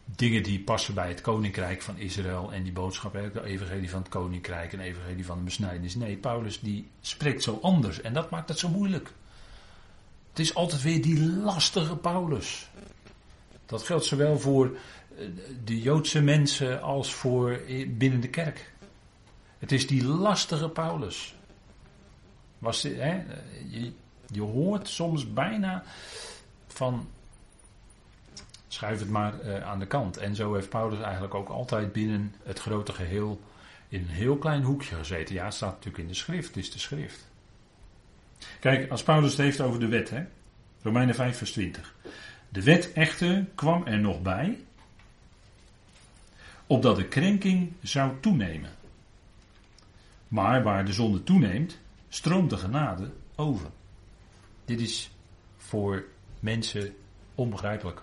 [0.04, 4.08] dingen die passen bij het koninkrijk van Israël en die boodschap, de evangelie van het
[4.08, 5.94] koninkrijk en evangelie van de besnijdenis.
[5.94, 9.12] Nee, Paulus die spreekt zo anders en dat maakt het zo moeilijk.
[10.30, 12.68] Het is altijd weer die lastige Paulus.
[13.66, 14.76] Dat geldt zowel voor
[15.64, 18.72] de Joodse mensen als voor binnen de kerk.
[19.58, 21.34] Het is die lastige Paulus.
[22.58, 23.22] Was, hè,
[23.68, 23.92] je,
[24.26, 25.84] je hoort soms bijna
[26.66, 27.08] van.
[28.68, 30.16] Schuif het maar uh, aan de kant.
[30.16, 33.40] En zo heeft Paulus eigenlijk ook altijd binnen het grote geheel
[33.88, 35.34] in een heel klein hoekje gezeten.
[35.34, 37.30] Ja, het staat natuurlijk in de schrift, het is de schrift.
[38.60, 40.24] Kijk, als Paulus het heeft over de wet, hè,
[40.82, 41.94] Romeinen 5, vers 20.
[42.48, 44.58] De wet echter kwam er nog bij
[46.74, 48.70] opdat de krenking zou toenemen.
[50.28, 53.70] Maar waar de zonde toeneemt, stroomt de genade over.
[54.64, 55.10] Dit is
[55.56, 56.04] voor
[56.40, 56.94] mensen
[57.34, 58.02] onbegrijpelijk.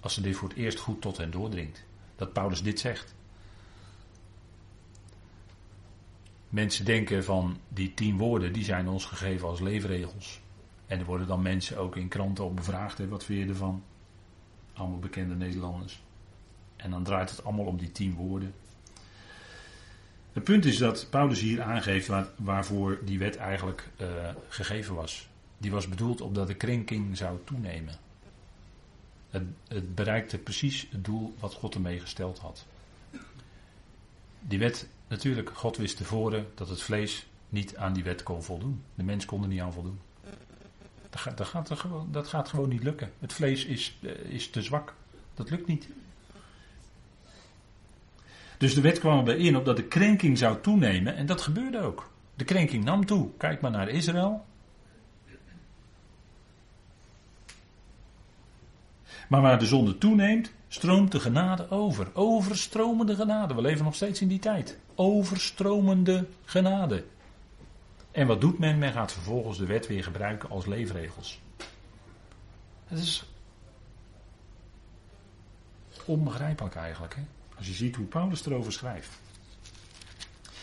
[0.00, 1.84] Als ze dit voor het eerst goed tot hen doordringt.
[2.16, 3.14] Dat Paulus dit zegt.
[6.48, 10.40] Mensen denken van die tien woorden, die zijn ons gegeven als leefregels.
[10.86, 13.08] En er worden dan mensen ook in kranten op bevraagd.
[13.08, 13.82] Wat vind je ervan?
[14.72, 16.03] Allemaal bekende Nederlanders.
[16.84, 18.54] En dan draait het allemaal om die tien woorden.
[20.32, 24.08] Het punt is dat Paulus hier aangeeft waar, waarvoor die wet eigenlijk uh,
[24.48, 25.28] gegeven was.
[25.58, 27.94] Die was bedoeld opdat de krenking zou toenemen.
[29.30, 32.66] Het, het bereikte precies het doel wat God ermee gesteld had.
[34.40, 38.82] Die wet, natuurlijk, God wist tevoren dat het vlees niet aan die wet kon voldoen.
[38.94, 40.00] De mens kon er niet aan voldoen.
[41.10, 43.12] Dat gaat, dat gaat, gewoon, dat gaat gewoon niet lukken.
[43.18, 44.94] Het vlees is, eh, is te zwak.
[45.34, 45.88] Dat lukt niet.
[48.64, 51.80] Dus de wet kwam erbij in op dat de krenking zou toenemen en dat gebeurde
[51.80, 52.10] ook.
[52.34, 53.30] De krenking nam toe.
[53.36, 54.44] Kijk maar naar Israël.
[59.28, 62.10] Maar waar de zonde toeneemt, stroomt de genade over.
[62.14, 63.54] Overstromende genade.
[63.54, 64.78] We leven nog steeds in die tijd.
[64.94, 67.04] Overstromende genade.
[68.10, 68.78] En wat doet men?
[68.78, 71.40] Men gaat vervolgens de wet weer gebruiken als leefregels.
[72.86, 73.24] Het is
[76.04, 77.14] onbegrijpelijk eigenlijk.
[77.14, 77.22] Hè?
[77.56, 79.10] Als je ziet hoe Paulus erover schrijft.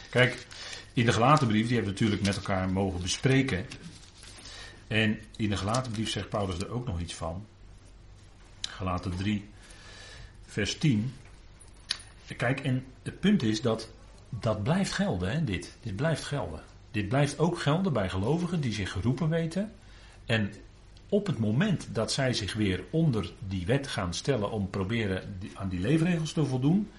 [0.10, 0.48] Kijk,
[0.94, 3.66] in de gelaten brief, die hebben we natuurlijk met elkaar mogen bespreken.
[4.88, 7.46] En in de gelaten brief zegt Paulus er ook nog iets van.
[8.70, 9.50] Gelaten 3,
[10.46, 11.14] vers 10.
[12.38, 13.90] Kijk, en het punt is dat
[14.30, 15.78] dat blijft gelden, hè, dit.
[15.82, 16.64] Dit blijft gelden.
[16.92, 19.74] Dit blijft ook gelden bij gelovigen die zich geroepen weten.
[20.26, 20.54] En
[21.12, 25.70] op het moment dat zij zich weer onder die wet gaan stellen om proberen aan
[25.70, 26.90] die leefregels te voldoen,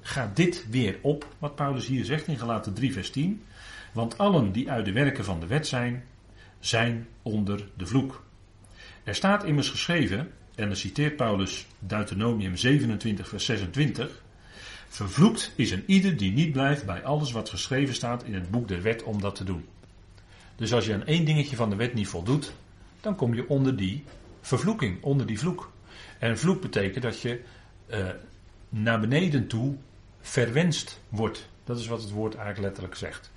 [0.00, 3.42] gaat dit weer op, wat Paulus hier zegt in Galaten 3 vers 10.
[3.92, 6.04] Want allen die uit de werken van de wet zijn,
[6.60, 8.24] zijn onder de vloek.
[9.04, 14.22] Er staat immers geschreven, en dan citeert Paulus Deuteronomium 27 vers 26,
[14.88, 18.68] Vervloekt is een ieder die niet blijft bij alles wat geschreven staat in het boek
[18.68, 19.64] der wet om dat te doen.
[20.56, 22.52] Dus als je aan één dingetje van de wet niet voldoet,
[23.00, 24.04] dan kom je onder die
[24.40, 25.72] vervloeking, onder die vloek.
[26.18, 27.42] En vloek betekent dat je
[27.90, 28.08] uh,
[28.68, 29.76] naar beneden toe
[30.20, 31.48] verwenst wordt.
[31.64, 33.30] Dat is wat het woord eigenlijk letterlijk zegt.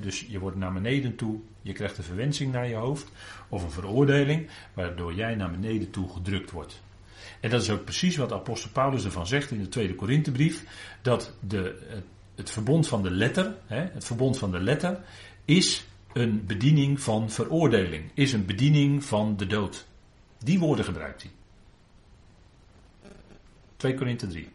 [0.00, 3.10] dus je wordt naar beneden toe, je krijgt een verwensing naar je hoofd
[3.48, 6.82] of een veroordeling, waardoor jij naar beneden toe gedrukt wordt.
[7.40, 10.64] En dat is ook precies wat apostel Paulus ervan zegt in de tweede Korinthebrief,
[11.02, 11.82] dat de,
[12.34, 15.00] het verbond van de letter, het verbond van de letter,
[15.44, 19.86] is een bediening van veroordeling, is een bediening van de dood.
[20.38, 21.30] Die woorden gebruikt hij.
[23.76, 24.48] 2 Korinthe 3.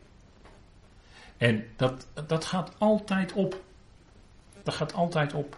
[1.38, 3.64] En dat, dat gaat altijd op.
[4.64, 5.58] Dat gaat altijd op.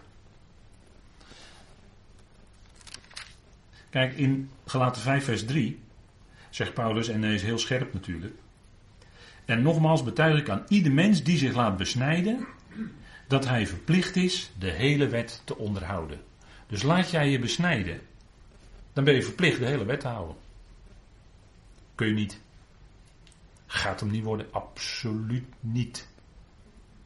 [3.90, 5.80] Kijk, in Galaten 5 vers 3
[6.50, 8.34] zegt Paulus, en hij is heel scherp natuurlijk.
[9.44, 12.46] En nogmaals betuig ik aan ieder mens die zich laat besnijden,
[13.30, 16.20] dat hij verplicht is de hele wet te onderhouden.
[16.66, 18.00] Dus laat jij je besnijden,
[18.92, 20.36] dan ben je verplicht de hele wet te houden.
[21.94, 22.40] Kun je niet.
[23.66, 24.46] Gaat hem niet worden?
[24.52, 26.08] Absoluut niet.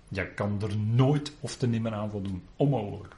[0.08, 2.42] Jij kan er nooit of te nimmer aan voldoen.
[2.56, 3.14] Onmogelijk.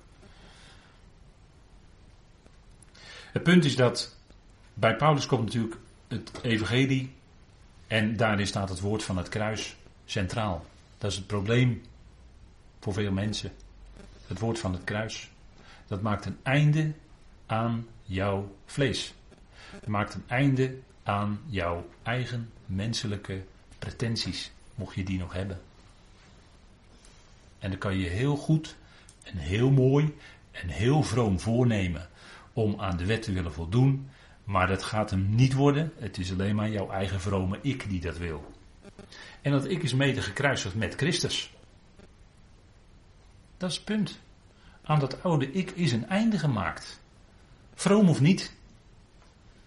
[3.32, 4.16] Het punt is dat
[4.74, 5.76] bij Paulus komt natuurlijk
[6.08, 7.12] het evangelie
[7.86, 10.66] en daarin staat het woord van het kruis centraal.
[10.98, 11.82] Dat is het probleem
[12.86, 13.52] voor veel mensen.
[14.26, 15.30] Het woord van het kruis.
[15.86, 16.92] Dat maakt een einde
[17.46, 19.14] aan jouw vlees.
[19.70, 23.42] Het maakt een einde aan jouw eigen menselijke
[23.78, 25.60] pretenties, mocht je die nog hebben.
[27.58, 28.76] En dan kan je heel goed
[29.22, 30.14] en heel mooi
[30.50, 32.08] en heel vroom voornemen
[32.52, 34.10] om aan de wet te willen voldoen,
[34.44, 35.92] maar dat gaat hem niet worden.
[35.98, 38.54] Het is alleen maar jouw eigen vrome ik die dat wil.
[39.42, 41.54] En dat ik is mede gekruisigd met Christus.
[43.56, 44.18] Dat is het punt.
[44.82, 47.00] Aan dat oude ik is een einde gemaakt.
[47.74, 48.52] Vroom of niet.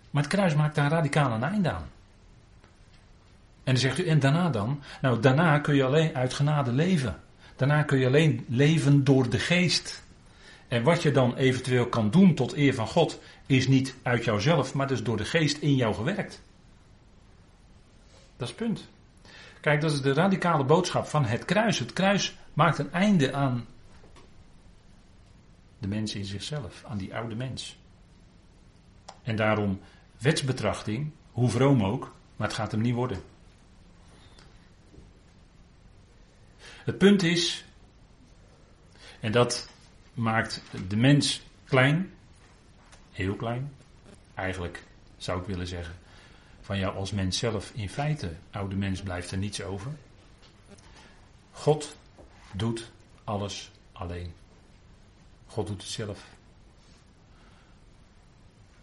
[0.10, 1.89] Maar het kruis maakt daar radicaal een einde aan.
[3.63, 4.82] En dan zegt u, en daarna dan?
[5.02, 7.19] Nou, daarna kun je alleen uit genade leven.
[7.56, 10.04] Daarna kun je alleen leven door de geest.
[10.67, 14.73] En wat je dan eventueel kan doen tot eer van God, is niet uit jouzelf,
[14.73, 16.41] maar dus door de geest in jou gewerkt.
[18.38, 18.88] Dat is het punt.
[19.62, 21.80] Kijk, dat is de radicale boodschap van het kruis.
[21.80, 23.65] Het kruis maakt een einde aan
[25.79, 27.77] de mens in zichzelf, aan die oude mens.
[29.23, 29.79] En daarom
[30.17, 33.21] wetsbetrachting, hoe vroom ook, maar het gaat hem niet worden.
[36.59, 37.65] Het punt is,
[39.19, 39.69] en dat
[40.13, 42.13] maakt de mens klein,
[43.11, 43.73] heel klein,
[44.33, 44.83] eigenlijk
[45.17, 45.95] zou ik willen zeggen,
[46.61, 49.91] van jou als mens zelf in feite, oude mens blijft er niets over.
[51.51, 51.95] God
[52.51, 52.91] doet
[53.23, 54.33] alles alleen.
[55.49, 56.25] God doet het zelf.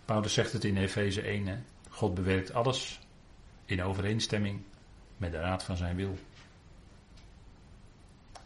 [0.04, 1.46] Paulus zegt het in Efeze 1.
[1.46, 1.58] Hè?
[1.88, 3.00] God bewerkt alles
[3.64, 4.62] in overeenstemming
[5.16, 6.18] met de raad van zijn wil.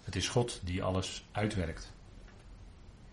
[0.02, 1.92] Het is God die alles uitwerkt.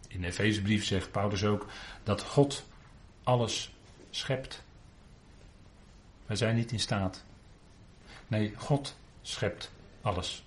[0.07, 1.67] In de Efezebrief zegt Paulus ook
[2.03, 2.65] dat God
[3.23, 3.71] alles
[4.09, 4.63] schept.
[6.25, 7.23] Wij zijn niet in staat.
[8.27, 10.43] Nee, God schept alles.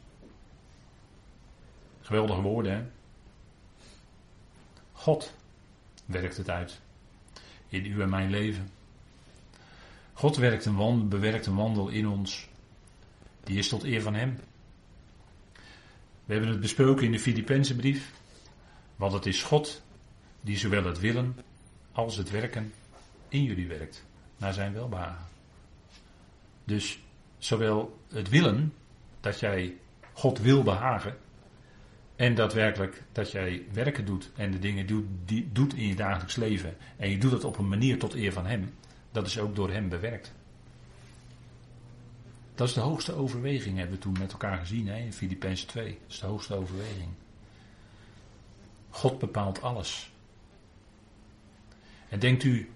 [2.00, 2.84] Geweldige woorden, hè?
[5.00, 5.32] God
[6.04, 6.80] werkt het uit.
[7.68, 8.70] In uw en mijn leven.
[10.12, 12.48] God werkt een wandel, bewerkt een wandel in ons.
[13.44, 14.38] Die is tot eer van Hem.
[16.24, 18.12] We hebben het besproken in de Filipijnse brief.
[18.96, 19.82] Want het is God
[20.40, 21.36] die zowel het willen
[21.92, 22.72] als het werken
[23.28, 24.04] in jullie werkt.
[24.36, 25.26] Naar zijn welbehagen.
[26.64, 26.98] Dus
[27.38, 28.74] zowel het willen,
[29.20, 29.76] dat jij
[30.12, 31.18] God wil behagen.
[32.20, 36.36] En daadwerkelijk dat jij werken doet en de dingen doet, die, doet in je dagelijks
[36.36, 36.76] leven.
[36.96, 38.74] En je doet het op een manier tot eer van Hem.
[39.12, 40.32] Dat is ook door Hem bewerkt.
[42.54, 45.84] Dat is de hoogste overweging, hebben we toen met elkaar gezien hè, in Filippenzen 2.
[45.84, 47.08] Dat is de hoogste overweging.
[48.90, 50.12] God bepaalt alles.
[52.08, 52.70] En denkt u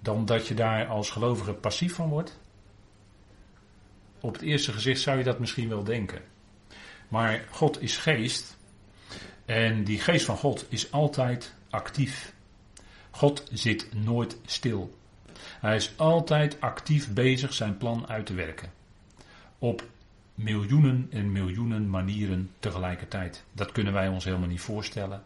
[0.00, 2.38] dan dat je daar als gelovige passief van wordt?
[4.20, 6.22] Op het eerste gezicht zou je dat misschien wel denken.
[7.08, 8.60] Maar God is geest.
[9.52, 12.34] En die geest van God is altijd actief.
[13.10, 14.98] God zit nooit stil.
[15.38, 18.72] Hij is altijd actief bezig zijn plan uit te werken.
[19.58, 19.88] Op
[20.34, 23.44] miljoenen en miljoenen manieren tegelijkertijd.
[23.52, 25.22] Dat kunnen wij ons helemaal niet voorstellen.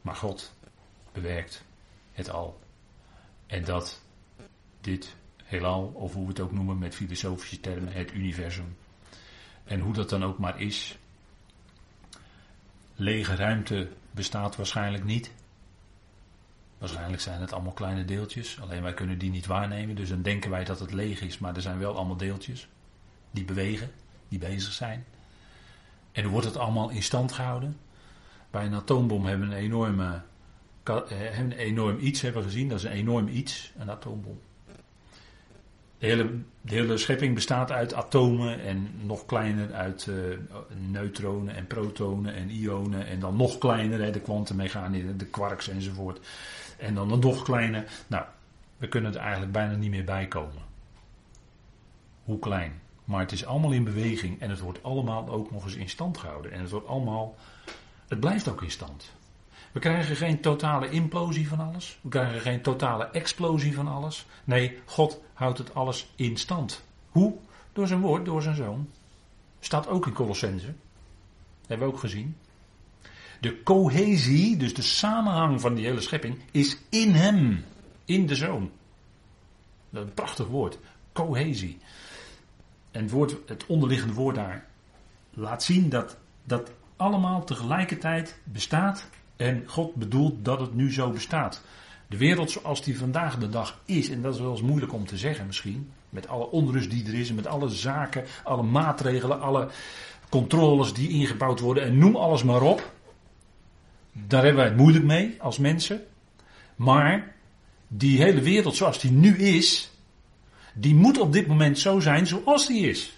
[0.00, 0.54] Maar God
[1.12, 1.64] bewerkt
[2.12, 2.60] het al.
[3.46, 4.02] En dat
[4.80, 8.76] dit heelal, of hoe we het ook noemen met filosofische termen, het universum.
[9.64, 10.96] En hoe dat dan ook maar is.
[12.94, 15.32] Lege ruimte bestaat waarschijnlijk niet.
[16.78, 20.50] Waarschijnlijk zijn het allemaal kleine deeltjes, alleen wij kunnen die niet waarnemen, dus dan denken
[20.50, 22.68] wij dat het leeg is, maar er zijn wel allemaal deeltjes
[23.30, 23.90] die bewegen,
[24.28, 25.04] die bezig zijn.
[26.12, 27.76] En wordt het allemaal in stand gehouden?
[28.50, 30.22] Bij een atoombom hebben we een enorme,
[30.82, 34.40] eh, een enorm iets hebben gezien, dat is een enorm iets, een atoombom.
[36.02, 40.38] De hele, schepping bestaat uit atomen en nog kleiner uit uh,
[40.90, 46.20] neutronen en protonen en ionen en dan nog kleiner, hè, de kwantummechanica, de quarks enzovoort.
[46.78, 47.84] En dan nog kleiner.
[48.06, 48.24] Nou,
[48.76, 50.62] we kunnen er eigenlijk bijna niet meer bij komen.
[52.24, 52.80] Hoe klein.
[53.04, 56.18] Maar het is allemaal in beweging en het wordt allemaal ook nog eens in stand
[56.18, 56.52] gehouden.
[56.52, 57.34] En het wordt allemaal,
[58.08, 59.12] het blijft ook in stand.
[59.72, 61.98] We krijgen geen totale implosie van alles.
[62.00, 64.26] We krijgen geen totale explosie van alles.
[64.44, 66.84] Nee, God houdt het alles in stand.
[67.10, 67.34] Hoe?
[67.72, 68.88] Door zijn woord, door zijn zoon.
[69.60, 70.74] Staat ook in Colossense.
[71.66, 72.36] Hebben we ook gezien.
[73.40, 77.64] De cohesie, dus de samenhang van die hele schepping, is in hem.
[78.04, 78.70] In de zoon.
[79.90, 80.78] Dat is een prachtig woord.
[81.12, 81.78] Cohesie.
[82.90, 84.66] En het, woord, het onderliggende woord daar
[85.30, 89.08] laat zien dat dat allemaal tegelijkertijd bestaat
[89.42, 91.62] en God bedoelt dat het nu zo bestaat.
[92.06, 95.06] De wereld zoals die vandaag de dag is, en dat is wel eens moeilijk om
[95.06, 99.68] te zeggen misschien, met alle onrust die er is met alle zaken, alle maatregelen, alle
[100.28, 102.92] controles die ingebouwd worden en noem alles maar op.
[104.12, 106.00] Daar hebben wij het moeilijk mee als mensen.
[106.76, 107.34] Maar
[107.88, 109.90] die hele wereld zoals die nu is,
[110.74, 113.12] die moet op dit moment zo zijn zoals die is.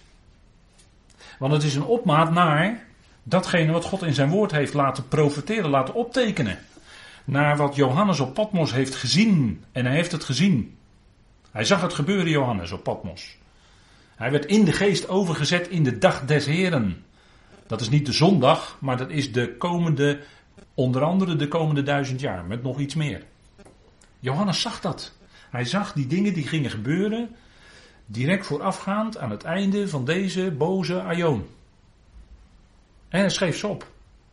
[1.39, 2.84] Want het is een opmaat naar
[3.27, 6.59] datgene wat God in zijn woord heeft laten profeteren, laten optekenen.
[7.23, 9.63] Naar wat Johannes op Patmos heeft gezien.
[9.71, 10.77] En hij heeft het gezien.
[11.51, 13.37] Hij zag het gebeuren, Johannes, op Patmos.
[14.15, 17.03] Hij werd in de geest overgezet in de dag des Heren.
[17.67, 20.21] Dat is niet de zondag, maar dat is de komende,
[20.73, 23.23] onder andere de komende duizend jaar, met nog iets meer.
[24.19, 25.13] Johannes zag dat.
[25.49, 27.35] Hij zag die dingen die gingen gebeuren,
[28.05, 31.45] direct voorafgaand aan het einde van deze boze aion.
[33.15, 33.91] En hij schreef ze op.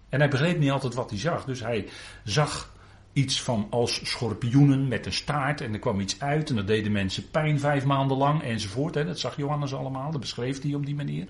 [0.09, 1.45] En hij begreep niet altijd wat hij zag.
[1.45, 1.89] Dus hij
[2.25, 2.75] zag
[3.13, 5.61] iets van als schorpioenen met een staart.
[5.61, 6.51] En er kwam iets uit.
[6.51, 8.95] En dat deden mensen pijn vijf maanden lang enzovoort.
[8.95, 10.11] Dat zag Johannes allemaal.
[10.11, 11.29] Dat beschreef hij op die manier.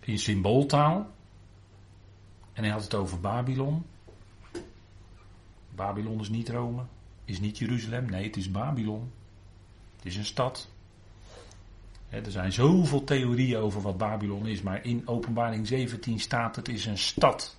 [0.00, 1.10] In symbooltaal.
[2.52, 3.84] En hij had het over Babylon.
[5.74, 6.82] Babylon is niet Rome.
[7.24, 8.10] Is niet Jeruzalem.
[8.10, 9.12] Nee, het is Babylon.
[9.96, 10.68] Het is een stad
[12.20, 16.86] er zijn zoveel theorieën over wat Babylon is, maar in Openbaring 17 staat het is
[16.86, 17.56] een stad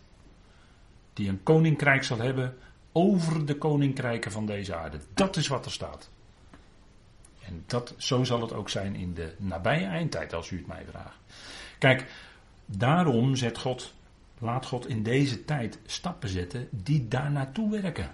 [1.13, 2.57] die een koninkrijk zal hebben
[2.91, 4.99] over de koninkrijken van deze aarde.
[5.13, 6.09] Dat is wat er staat.
[7.45, 10.85] En dat, zo zal het ook zijn in de nabije eindtijd, als u het mij
[10.89, 11.17] vraagt.
[11.79, 12.05] Kijk,
[12.65, 13.93] daarom zet God,
[14.39, 18.11] laat God in deze tijd stappen zetten die daar naartoe werken.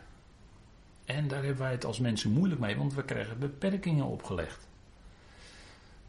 [1.06, 4.68] En daar hebben wij het als mensen moeilijk mee, want we krijgen beperkingen opgelegd.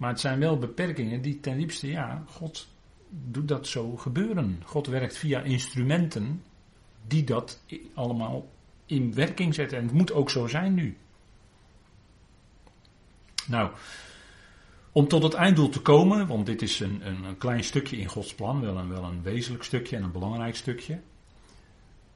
[0.03, 2.68] Maar het zijn wel beperkingen die ten diepste, ja, God
[3.09, 4.62] doet dat zo gebeuren.
[4.64, 6.42] God werkt via instrumenten
[7.07, 7.61] die dat
[7.94, 8.48] allemaal
[8.86, 9.78] in werking zetten.
[9.78, 10.96] En het moet ook zo zijn nu.
[13.46, 13.70] Nou,
[14.92, 18.34] Om tot het einddoel te komen, want dit is een, een, klein stukje in Gods
[18.34, 21.00] plan, wel een, wel een wezenlijk stukje en een belangrijk stukje.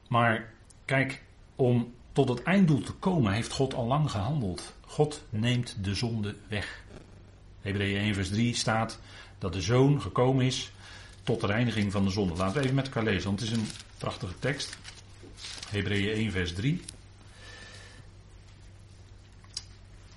[0.07, 0.53] Maar
[0.85, 1.23] kijk,
[1.55, 4.75] om tot het einddoel te komen heeft God al lang gehandeld.
[4.85, 6.85] God neemt de zonde weg.
[7.61, 8.99] Hebreeën 1 vers 3 staat
[9.39, 10.71] dat de zoon gekomen is
[11.23, 12.33] tot de reiniging van de zonde.
[12.35, 14.77] Laten we even met elkaar lezen, want het is een prachtige tekst.
[15.69, 16.81] Hebreeën 1 vers 3.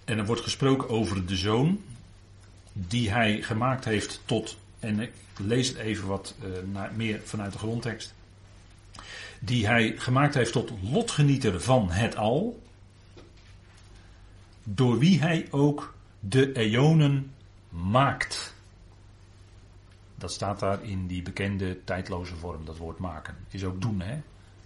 [0.04, 1.80] En er wordt gesproken over de zoon
[2.72, 6.34] die hij gemaakt heeft tot, en ik lees het even wat
[6.72, 8.14] uh, meer vanuit de grondtekst,
[9.40, 12.62] die hij gemaakt heeft tot lotgenieter van het al,
[14.64, 17.32] door wie hij ook de eonen
[17.68, 18.54] maakt.
[20.14, 23.36] Dat staat daar in die bekende tijdloze vorm, dat woord maken.
[23.48, 24.12] Is ook doen, hè?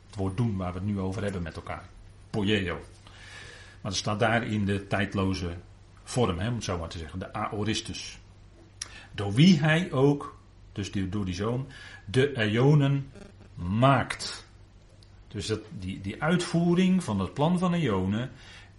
[0.07, 1.89] Het woord doen waar we het nu over hebben met elkaar.
[2.31, 2.75] Poieo.
[2.75, 5.57] Maar dat staat daar in de tijdloze
[6.03, 7.19] vorm, hè, om het zo maar te zeggen.
[7.19, 8.19] De aoristus.
[9.13, 10.39] Door wie hij ook,
[10.73, 11.69] dus door die zoon,
[12.05, 13.11] de eonen
[13.55, 14.47] maakt.
[15.29, 18.31] Dus dat, die, die uitvoering van het plan van eonen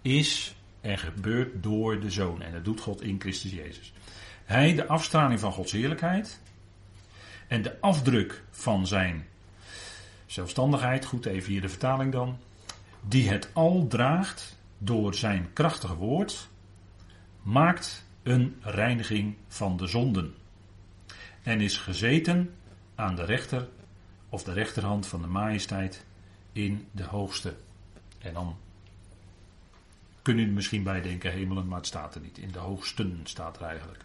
[0.02, 0.55] is
[0.86, 2.42] en gebeurt door de zoon.
[2.42, 3.92] En dat doet God in Christus Jezus.
[4.44, 6.40] Hij, de afstraling van Gods heerlijkheid.
[7.48, 9.26] En de afdruk van zijn
[10.26, 11.04] zelfstandigheid.
[11.04, 12.38] Goed, even hier de vertaling dan.
[13.00, 16.48] Die het al draagt door zijn krachtige woord.
[17.42, 20.34] Maakt een reiniging van de zonden.
[21.42, 22.54] En is gezeten
[22.94, 23.68] aan de rechter
[24.28, 26.04] of de rechterhand van de majesteit
[26.52, 27.54] in de hoogste.
[28.18, 28.56] En dan
[30.26, 32.38] kun je misschien bij denken hemelen, maar het staat er niet.
[32.38, 34.04] In de hoogsten staat er eigenlijk.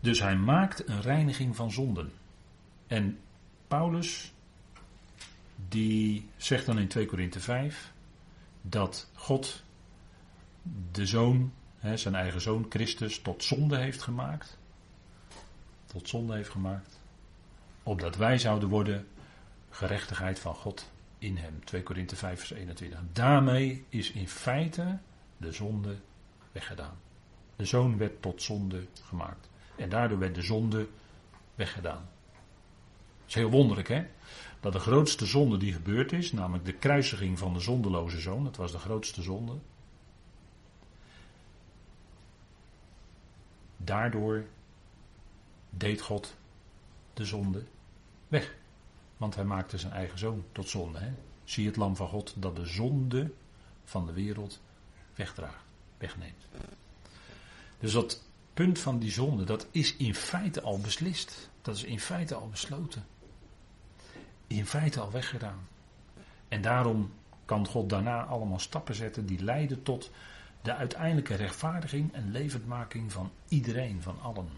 [0.00, 2.12] Dus hij maakt een reiniging van zonden.
[2.86, 3.18] En
[3.68, 4.32] Paulus,
[5.68, 7.92] die zegt dan in 2 Korinthe 5
[8.62, 9.62] dat God
[10.92, 11.52] de zoon,
[11.94, 14.58] zijn eigen zoon Christus, tot zonde heeft gemaakt.
[15.86, 17.00] Tot zonde heeft gemaakt.
[17.82, 19.06] Opdat wij zouden worden
[19.70, 20.90] gerechtigheid van God
[21.22, 21.64] in hem.
[21.64, 23.00] 2 Korinthe 5 vers 21.
[23.12, 24.98] Daarmee is in feite
[25.36, 25.96] de zonde
[26.52, 27.00] weggedaan.
[27.56, 29.50] De zoon werd tot zonde gemaakt.
[29.76, 30.88] En daardoor werd de zonde
[31.54, 32.08] weggedaan.
[33.20, 34.06] Het is heel wonderlijk hè.
[34.60, 38.56] Dat de grootste zonde die gebeurd is, namelijk de kruisiging van de zondeloze zoon, dat
[38.56, 39.58] was de grootste zonde.
[43.76, 44.44] Daardoor
[45.70, 46.36] deed God
[47.14, 47.62] de zonde
[48.28, 48.54] weg.
[49.22, 50.98] Want hij maakte zijn eigen zoon tot zonde.
[50.98, 51.12] Hè?
[51.44, 53.32] Zie het lam van God dat de zonde
[53.84, 54.60] van de wereld
[55.14, 55.64] wegdraagt,
[55.98, 56.46] wegneemt.
[57.78, 58.22] Dus dat
[58.54, 61.50] punt van die zonde, dat is in feite al beslist.
[61.60, 63.04] Dat is in feite al besloten.
[64.46, 65.68] In feite al weggedaan.
[66.48, 67.12] En daarom
[67.44, 70.10] kan God daarna allemaal stappen zetten die leiden tot
[70.62, 74.48] de uiteindelijke rechtvaardiging en levendmaking van iedereen, van allen.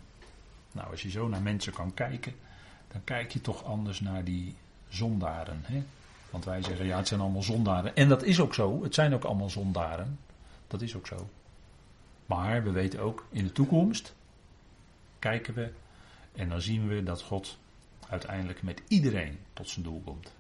[0.73, 2.35] Nou, als je zo naar mensen kan kijken,
[2.95, 4.55] dan kijk je toch anders naar die
[4.89, 5.61] zondaren.
[5.63, 5.83] Hè?
[6.31, 7.97] Want wij zeggen, ja, het zijn allemaal zondaren.
[7.97, 8.83] En dat is ook zo.
[8.83, 10.19] Het zijn ook allemaal zondaren.
[10.67, 11.29] Dat is ook zo.
[12.27, 14.15] Maar we weten ook, in de toekomst
[15.19, 15.73] kijken we
[16.33, 17.59] en dan zien we dat God
[18.09, 20.33] uiteindelijk met iedereen tot zijn doel komt.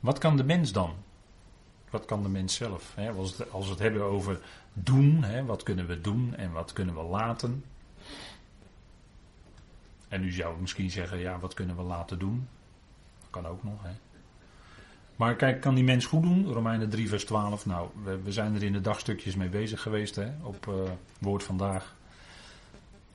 [0.00, 0.94] Wat kan de mens dan?
[1.90, 2.92] Wat kan de mens zelf?
[2.94, 3.10] Hè?
[3.10, 4.40] Als, we het hebben over
[4.72, 5.44] doen, hè?
[5.44, 7.64] wat kunnen we doen en wat kunnen we laten?
[10.08, 12.48] En u zou misschien zeggen, ja, wat kunnen we laten doen?
[13.30, 13.90] Kan ook nog, hè.
[15.16, 16.52] Maar kijk, kan die mens goed doen?
[16.52, 17.66] Romeinen 3, vers 12.
[17.66, 20.74] Nou, we, we zijn er in de dagstukjes mee bezig geweest, hè, op uh,
[21.18, 21.94] woord vandaag.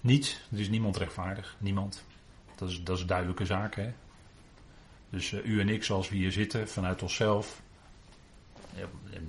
[0.01, 2.03] Niet, er is niemand rechtvaardig, niemand.
[2.55, 3.93] Dat is, dat is een duidelijke zaak, hè.
[5.09, 7.61] Dus uh, u en ik, zoals we hier zitten, vanuit onszelf,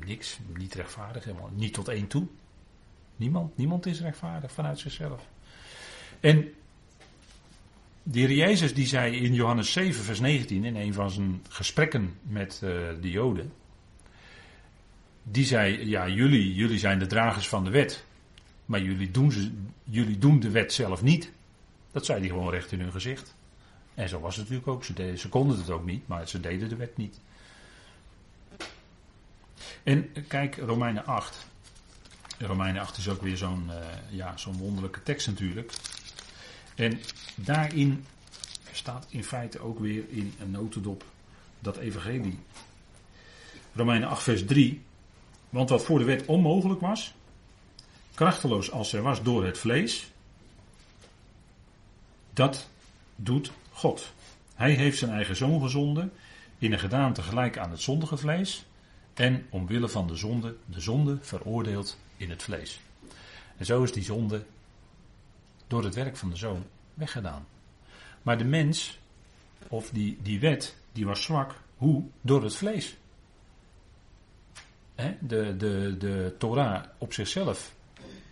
[0.07, 2.27] niks, niet rechtvaardig, helemaal niet tot één toe.
[3.17, 5.29] Niemand, niemand is rechtvaardig vanuit zichzelf.
[6.21, 6.53] En
[8.03, 12.19] de heer Jezus die zei in Johannes 7, vers 19, in een van zijn gesprekken
[12.23, 13.53] met uh, de Joden.
[15.23, 18.05] Die zei, ja jullie, jullie zijn de dragers van de wet.
[18.65, 19.33] Maar jullie doen,
[19.85, 21.33] jullie doen de wet zelf niet.
[21.93, 23.35] Dat zei hij gewoon recht in hun gezicht.
[23.95, 24.85] En zo was het natuurlijk ook.
[24.85, 27.21] Ze, deden, ze konden het ook niet, maar ze deden de wet niet.
[29.83, 31.47] En kijk, Romeinen 8.
[32.39, 33.77] Romeinen 8 is ook weer zo'n uh,
[34.11, 35.73] ja, zo'n wonderlijke tekst natuurlijk.
[36.75, 37.01] En
[37.35, 38.05] daarin
[38.73, 41.05] staat in feite ook weer in een notendop
[41.59, 42.39] dat evangelie.
[43.73, 44.83] Romeinen 8 vers 3.
[45.51, 47.14] Want wat voor de wet onmogelijk was,
[48.14, 50.11] krachteloos als er was door het vlees,
[52.33, 52.68] dat
[53.16, 54.12] doet God.
[54.55, 56.12] Hij heeft zijn eigen zoon gezonden
[56.59, 58.64] in een gedaante gelijk aan het zondige vlees.
[59.14, 62.81] En omwille van de zonde, de zonde veroordeeld in het vlees.
[63.57, 64.45] En zo is die zonde
[65.73, 66.64] door het werk van de zoon
[66.95, 67.47] weggedaan.
[68.23, 68.99] Maar de mens,
[69.68, 71.55] of die, die wet, die was zwak.
[71.77, 72.05] Hoe?
[72.20, 72.97] Door het vlees.
[74.95, 77.75] de, de, de Torah op zichzelf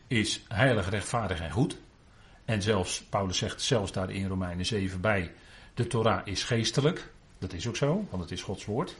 [0.07, 1.77] is heilig, rechtvaardig en goed.
[2.45, 5.33] En zelfs, Paulus zegt zelfs daar in Romeinen 7 bij,
[5.75, 7.13] de Torah is geestelijk.
[7.39, 8.97] Dat is ook zo, want het is Gods woord.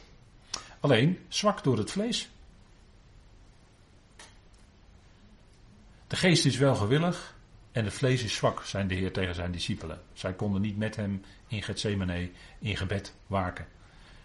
[0.79, 2.29] Alleen zwak door het vlees.
[6.07, 7.39] De geest is wel gewillig
[7.71, 10.01] en het vlees is zwak, zijn de Heer tegen zijn discipelen.
[10.13, 13.67] Zij konden niet met hem in Gethsemane in gebed waken.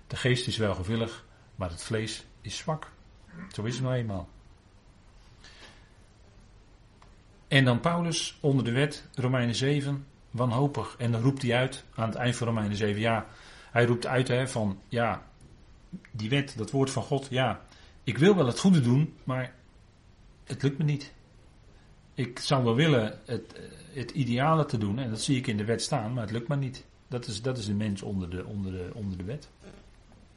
[0.07, 1.25] De geest is wel gewillig,
[1.55, 2.91] maar het vlees is zwak.
[3.53, 4.29] Zo is het nou eenmaal.
[7.49, 10.95] En dan Paulus onder de wet, Romeinen 7, wanhopig.
[10.99, 13.27] En dan roept hij uit aan het eind van Romeinen 7, ja,
[13.71, 15.27] hij roept uit hè, van, ja,
[16.11, 17.61] die wet, dat woord van God, ja,
[18.05, 19.55] ik wil wel het goede doen, maar
[20.45, 21.13] het lukt me niet.
[22.17, 23.61] Ik zou wel willen het,
[23.93, 26.49] het ideale te doen, en dat zie ik in de wet staan, maar het lukt
[26.49, 26.85] me niet.
[27.09, 29.49] Dat is, dat is de mens onder de, onder, de, onder de wet.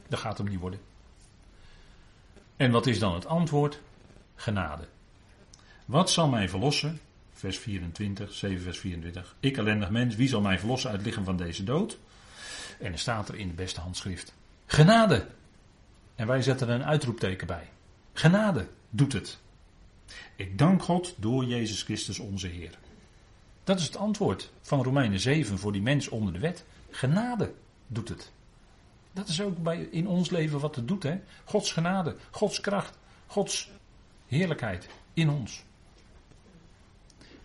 [0.08, 0.80] Dat gaat hem niet worden.
[2.58, 3.82] En wat is dan het antwoord?
[4.36, 4.88] Genade.
[5.86, 7.00] Wat zal mij verlossen?
[7.34, 9.36] Vers 24, 7 vers 24.
[9.40, 11.98] Ik ellendig mens, wie zal mij verlossen uit het lichaam van deze dood?
[12.80, 14.34] En er staat er in de beste handschrift.
[14.66, 15.28] Genade.
[16.16, 17.70] En wij zetten er een uitroepteken bij.
[18.14, 19.40] Genade doet het.
[20.36, 22.78] Ik dank God door Jezus Christus onze Heer.
[23.64, 26.66] Dat is het antwoord van Romeinen 7 voor die mens onder de wet.
[26.90, 27.54] Genade
[27.88, 28.32] doet het.
[29.12, 31.04] Dat is ook bij, in ons leven wat het doet.
[31.04, 31.20] Hè?
[31.44, 32.98] Gods genade, Gods kracht,
[33.28, 33.70] Gods
[34.28, 35.64] heerlijkheid in ons.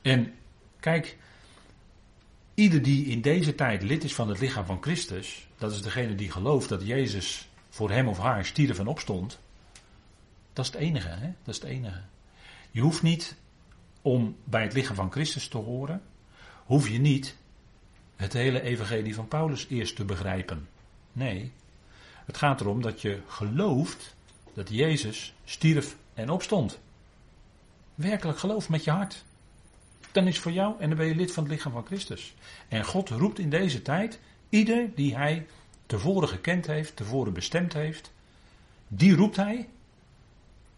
[0.03, 0.35] En
[0.81, 1.17] kijk,
[2.55, 6.15] ieder die in deze tijd lid is van het lichaam van Christus, dat is degene
[6.15, 9.39] die gelooft dat Jezus voor hem of haar stierf en opstond.
[10.53, 11.33] Dat is het enige, hè?
[11.43, 12.01] Dat is het enige.
[12.75, 13.37] Je hoeft niet
[14.03, 16.03] om bij het lichaam van Christus te horen,
[16.65, 17.37] hoef je niet
[18.17, 20.69] het hele evangelie van Paulus eerst te begrijpen.
[21.13, 21.53] Nee,
[22.25, 24.17] het gaat erom dat je gelooft
[24.55, 26.81] dat Jezus stierf en opstond.
[27.95, 29.25] Werkelijk geloof met je hart.
[30.13, 32.35] Dan is voor jou en dan ben je lid van het lichaam van Christus.
[32.69, 35.47] En God roept in deze tijd ieder die hij
[35.87, 38.13] tevoren gekend heeft, tevoren bestemd heeft,
[38.89, 39.69] die roept hij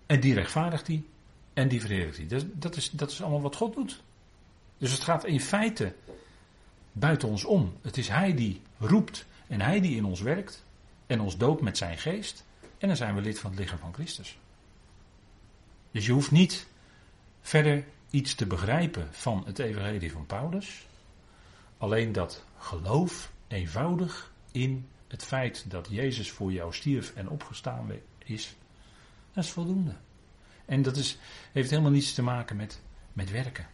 [0.06, 1.04] en die rechtvaardigt hij
[1.56, 2.26] en die verheerlijkt hij.
[2.26, 4.02] Dat, dat, is, dat is allemaal wat God doet.
[4.78, 5.94] Dus het gaat in feite
[6.92, 7.76] buiten ons om.
[7.82, 10.64] Het is Hij die roept en Hij die in ons werkt
[11.06, 12.44] en ons doopt met zijn geest.
[12.78, 14.38] En dan zijn we lid van het lichaam van Christus.
[15.90, 16.66] Dus je hoeft niet
[17.40, 20.86] verder iets te begrijpen van het evangelie van Paulus.
[21.78, 28.56] Alleen dat geloof eenvoudig in het feit dat Jezus voor jou stierf en opgestaan is,
[29.32, 29.94] dat is voldoende.
[30.66, 31.18] En dat is,
[31.52, 33.66] heeft helemaal niets te maken met, met werken.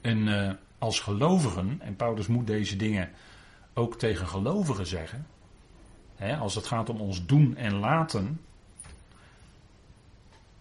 [0.00, 3.10] En uh, als gelovigen, en Paulus moet deze dingen
[3.74, 5.26] ook tegen gelovigen zeggen,
[6.16, 8.40] hè, als het gaat om ons doen en laten.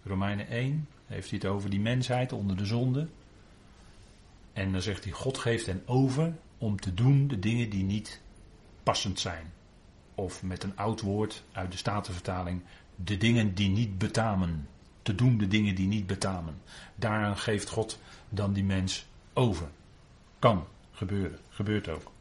[0.03, 3.07] Romeinen 1 heeft hij het over die mensheid onder de zonde.
[4.53, 8.22] En dan zegt hij: God geeft hen over om te doen de dingen die niet
[8.84, 9.51] passend zijn.
[10.20, 12.61] Of met een oud woord uit de Statenvertaling:
[12.95, 14.67] de dingen die niet betamen.
[15.01, 16.61] Te doen de dingen die niet betamen.
[16.95, 17.99] Daaraan geeft God
[18.30, 19.67] dan die mens over.
[20.39, 22.11] Kan gebeuren, gebeurt ook.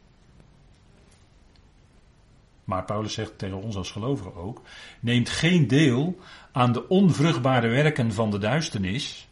[2.63, 4.61] Maar Paulus zegt tegen ons als gelovigen ook:
[4.99, 6.19] neemt geen deel
[6.51, 9.27] aan de onvruchtbare werken van de duisternis.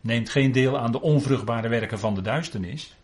[0.00, 2.96] Neemt geen deel aan de onvruchtbare werken van de duisternis.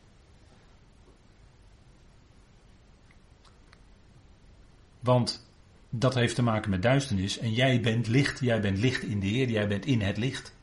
[5.04, 5.46] Want
[5.90, 7.38] dat heeft te maken met duisternis.
[7.38, 10.54] En jij bent licht, jij bent licht in de Heer, jij bent in het licht.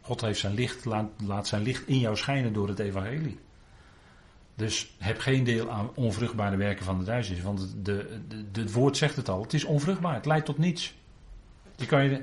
[0.00, 3.38] God heeft zijn licht, laat, laat zijn licht in jou schijnen door het evangelie.
[4.54, 7.44] Dus heb geen deel aan onvruchtbare werken van de duisternis.
[7.44, 9.42] Want het de, de, de, woord zegt het al.
[9.42, 10.14] Het is onvruchtbaar.
[10.14, 10.94] Het leidt tot niets.
[11.76, 12.22] Je kan je,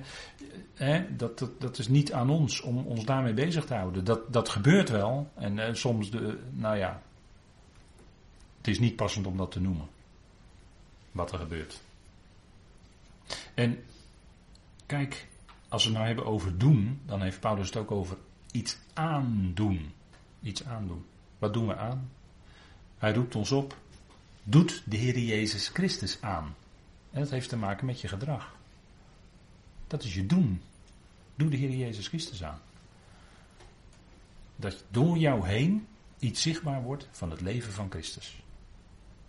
[0.73, 4.03] hè, dat, dat, dat is niet aan ons om ons daarmee bezig te houden.
[4.03, 5.31] Dat, dat gebeurt wel.
[5.35, 7.01] En eh, soms, de, nou ja.
[8.57, 9.87] Het is niet passend om dat te noemen.
[11.17, 11.81] Wat er gebeurt.
[13.53, 13.83] En
[14.85, 15.27] kijk,
[15.67, 18.17] als we het nou hebben over doen, dan heeft Paulus het ook over
[18.51, 19.93] iets aandoen.
[20.41, 21.05] Iets aandoen.
[21.37, 22.11] Wat doen we aan?
[22.97, 23.77] Hij roept ons op,
[24.43, 26.55] doet de Heer Jezus Christus aan.
[27.11, 28.55] En dat heeft te maken met je gedrag.
[29.87, 30.61] Dat is je doen.
[31.35, 32.59] Doe de Heer Jezus Christus aan.
[34.55, 35.87] Dat door jou heen
[36.19, 38.41] iets zichtbaar wordt van het leven van Christus.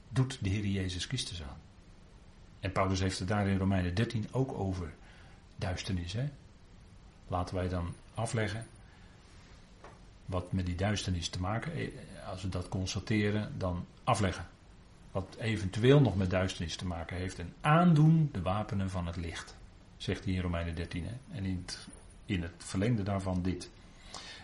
[0.08, 1.67] doet de Heer Jezus Christus aan?
[2.60, 4.94] En Paulus heeft het daar in Romeinen 13 ook over
[5.56, 6.12] duisternis.
[6.12, 6.28] Hè?
[7.28, 8.66] Laten wij dan afleggen
[10.28, 11.88] wat met die duisternis te maken, eh,
[12.30, 14.46] als we dat constateren, dan afleggen.
[15.12, 19.56] Wat eventueel nog met duisternis te maken heeft en aandoen de wapenen van het licht.
[19.96, 21.04] Zegt hij in Romeinen 13.
[21.04, 21.36] Hè?
[21.36, 21.88] En in het,
[22.24, 23.70] in het verlengde daarvan dit.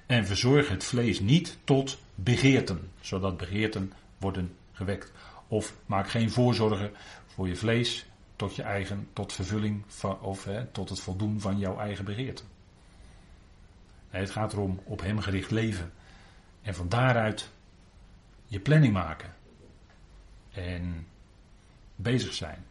[0.06, 5.12] En verzorg het vlees niet tot begeerten, zodat begeerten worden gewekt.
[5.48, 6.92] Of maak geen voorzorgen
[7.34, 8.06] voor je vlees
[8.36, 12.46] tot je eigen, tot vervulling van, of hè, tot het voldoen van jouw eigen begeerten.
[14.08, 15.92] het gaat erom op hem gericht leven.
[16.62, 17.50] En van daaruit
[18.46, 19.34] je planning maken.
[20.52, 21.06] En
[21.96, 22.64] bezig zijn.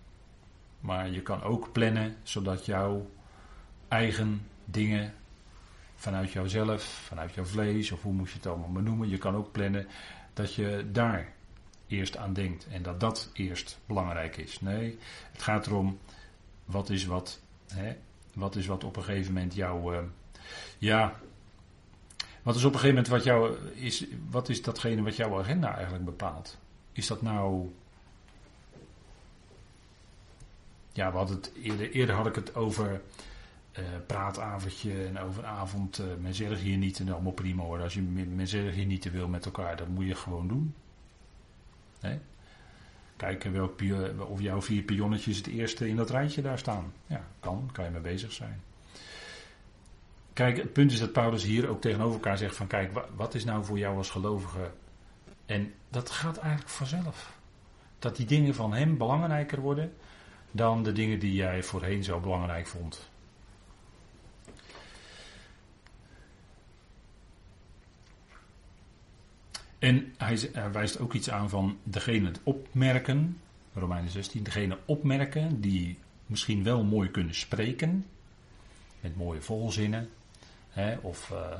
[0.79, 3.09] Maar je kan ook plannen zodat jouw
[3.87, 5.13] eigen dingen
[5.95, 9.09] vanuit jouzelf, vanuit jouw vlees, of hoe moet je het allemaal benoemen.
[9.09, 9.87] Je kan ook plannen
[10.33, 11.33] dat je daar
[11.87, 14.61] eerst aan denkt en dat dat eerst belangrijk is.
[14.61, 14.97] Nee,
[15.31, 15.99] het gaat erom
[16.65, 17.39] wat is wat,
[17.73, 17.95] hè,
[18.33, 19.99] wat is wat op een gegeven moment jouw, uh,
[20.77, 21.19] ja,
[22.43, 25.75] wat is op een gegeven moment wat jou is, wat is datgene wat jouw agenda
[25.75, 26.57] eigenlijk bepaalt?
[26.91, 27.71] Is dat nou,
[30.91, 33.01] ja, we hadden het eerder, eerder had ik het over
[33.79, 35.99] uh, praatavondje en over avond.
[35.99, 37.81] Uh, men zegt hier niet en allemaal prima hoor.
[37.81, 40.73] Als je men zegt hier niet te wil met elkaar, dat moet je gewoon doen.
[42.03, 42.19] Hè?
[43.15, 43.79] Kijken welk,
[44.27, 46.93] of jouw vier pionnetjes het eerste in dat rijtje daar staan.
[47.07, 48.61] Ja, kan, kan je mee bezig zijn.
[50.33, 53.43] Kijk, het punt is dat Paulus hier ook tegenover elkaar zegt van kijk, wat is
[53.43, 54.71] nou voor jou als gelovige?
[55.45, 57.37] En dat gaat eigenlijk vanzelf.
[57.99, 59.93] Dat die dingen van hem belangrijker worden
[60.51, 63.11] dan de dingen die jij voorheen zo belangrijk vond.
[69.83, 73.39] En hij, wijst ook iets aan van degene het opmerken,
[73.73, 78.05] Romeinen 16, degene opmerken die misschien wel mooi kunnen spreken,
[78.99, 80.09] met mooie volzinnen,
[80.69, 81.59] hè, of uh,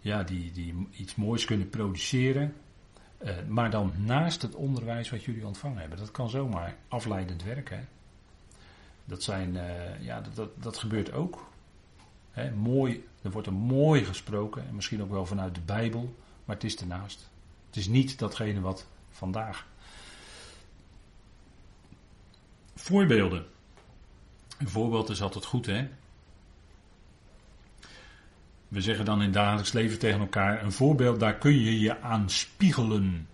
[0.00, 2.54] ja, die, die iets moois kunnen produceren,
[3.24, 5.98] uh, maar dan naast het onderwijs wat jullie ontvangen hebben.
[5.98, 7.88] Dat kan zomaar afleidend werken.
[9.04, 11.50] Dat, zijn, uh, ja, dat, dat, gebeurt ook.
[12.30, 16.14] Hè, mooi, er wordt er mooi gesproken, en misschien ook wel vanuit de Bijbel.
[16.46, 17.28] Maar het is ernaast.
[17.66, 19.66] Het is niet datgene wat vandaag.
[22.74, 23.46] Voorbeelden.
[24.58, 25.88] Een voorbeeld is altijd goed, hè?
[28.68, 32.30] We zeggen dan in dagelijks leven tegen elkaar: een voorbeeld, daar kun je je aan
[32.30, 33.28] spiegelen.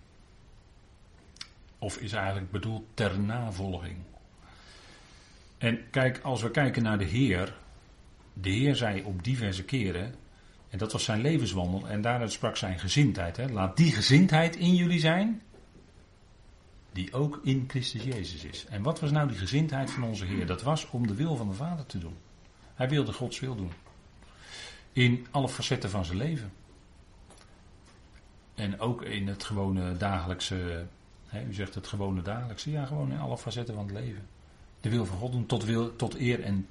[1.77, 3.97] Of is eigenlijk bedoeld ter navolging.
[5.57, 7.55] En kijk, als we kijken naar de Heer.
[8.33, 10.15] De Heer zei op diverse keren:
[10.73, 11.87] en dat was zijn levenswandel.
[11.87, 13.37] En daaruit sprak zijn gezindheid.
[13.37, 13.47] Hè.
[13.47, 15.41] Laat die gezindheid in jullie zijn.
[16.91, 18.65] Die ook in Christus Jezus is.
[18.65, 20.45] En wat was nou die gezindheid van onze Heer?
[20.45, 22.15] Dat was om de wil van de Vader te doen.
[22.73, 23.71] Hij wilde Gods wil doen.
[24.91, 26.51] In alle facetten van zijn leven.
[28.55, 30.85] En ook in het gewone dagelijkse.
[31.27, 32.71] Hè, u zegt het gewone dagelijkse.
[32.71, 34.27] Ja, gewoon in alle facetten van het leven.
[34.81, 36.67] De wil van God doen tot, wil, tot, eer en,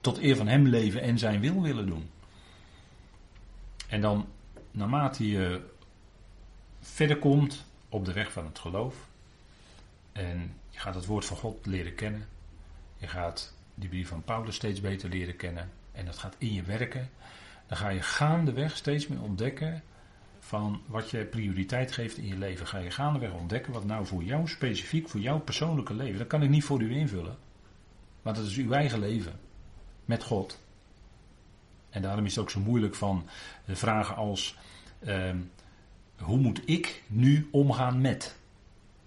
[0.00, 2.14] tot eer van hem leven en zijn wil willen doen.
[3.88, 4.28] En dan,
[4.70, 5.60] naarmate je
[6.80, 9.08] verder komt op de weg van het geloof,
[10.12, 12.26] en je gaat het woord van God leren kennen,
[12.96, 16.62] je gaat die brief van Paulus steeds beter leren kennen, en dat gaat in je
[16.62, 17.10] werken,
[17.66, 19.82] dan ga je gaandeweg steeds meer ontdekken
[20.46, 22.66] van wat je prioriteit geeft in je leven.
[22.66, 26.42] Ga je gaandeweg ontdekken wat nou voor jou specifiek, voor jouw persoonlijke leven, dat kan
[26.42, 27.36] ik niet voor u invullen.
[28.22, 29.40] Maar dat is uw eigen leven.
[30.04, 30.64] Met God.
[31.96, 33.26] En daarom is het ook zo moeilijk van
[33.66, 34.56] vragen als:
[34.98, 35.36] ehm,
[36.18, 38.36] hoe moet ik nu omgaan met?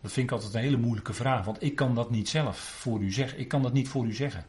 [0.02, 3.00] Dat vind ik altijd een hele moeilijke vraag, want ik kan dat niet zelf voor
[3.00, 3.40] u zeggen.
[3.40, 4.46] Ik kan dat niet voor u zeggen.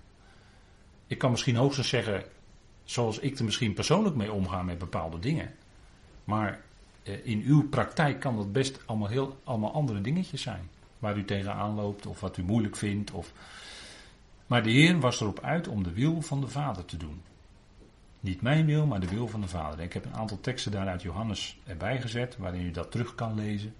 [1.06, 2.24] Ik kan misschien hoogstens zeggen,
[2.84, 5.54] zoals ik er misschien persoonlijk mee omga met bepaalde dingen.
[6.24, 6.60] Maar
[7.02, 10.68] eh, in uw praktijk kan dat best allemaal, heel, allemaal andere dingetjes zijn.
[10.98, 13.10] Waar u tegenaan loopt of wat u moeilijk vindt.
[13.10, 13.32] Of...
[14.46, 17.22] Maar de Heer was erop uit om de wil van de Vader te doen.
[18.20, 19.80] Niet mijn wil, maar de wil van de Vader.
[19.80, 23.34] Ik heb een aantal teksten daar uit Johannes erbij gezet, waarin u dat terug kan
[23.34, 23.74] lezen.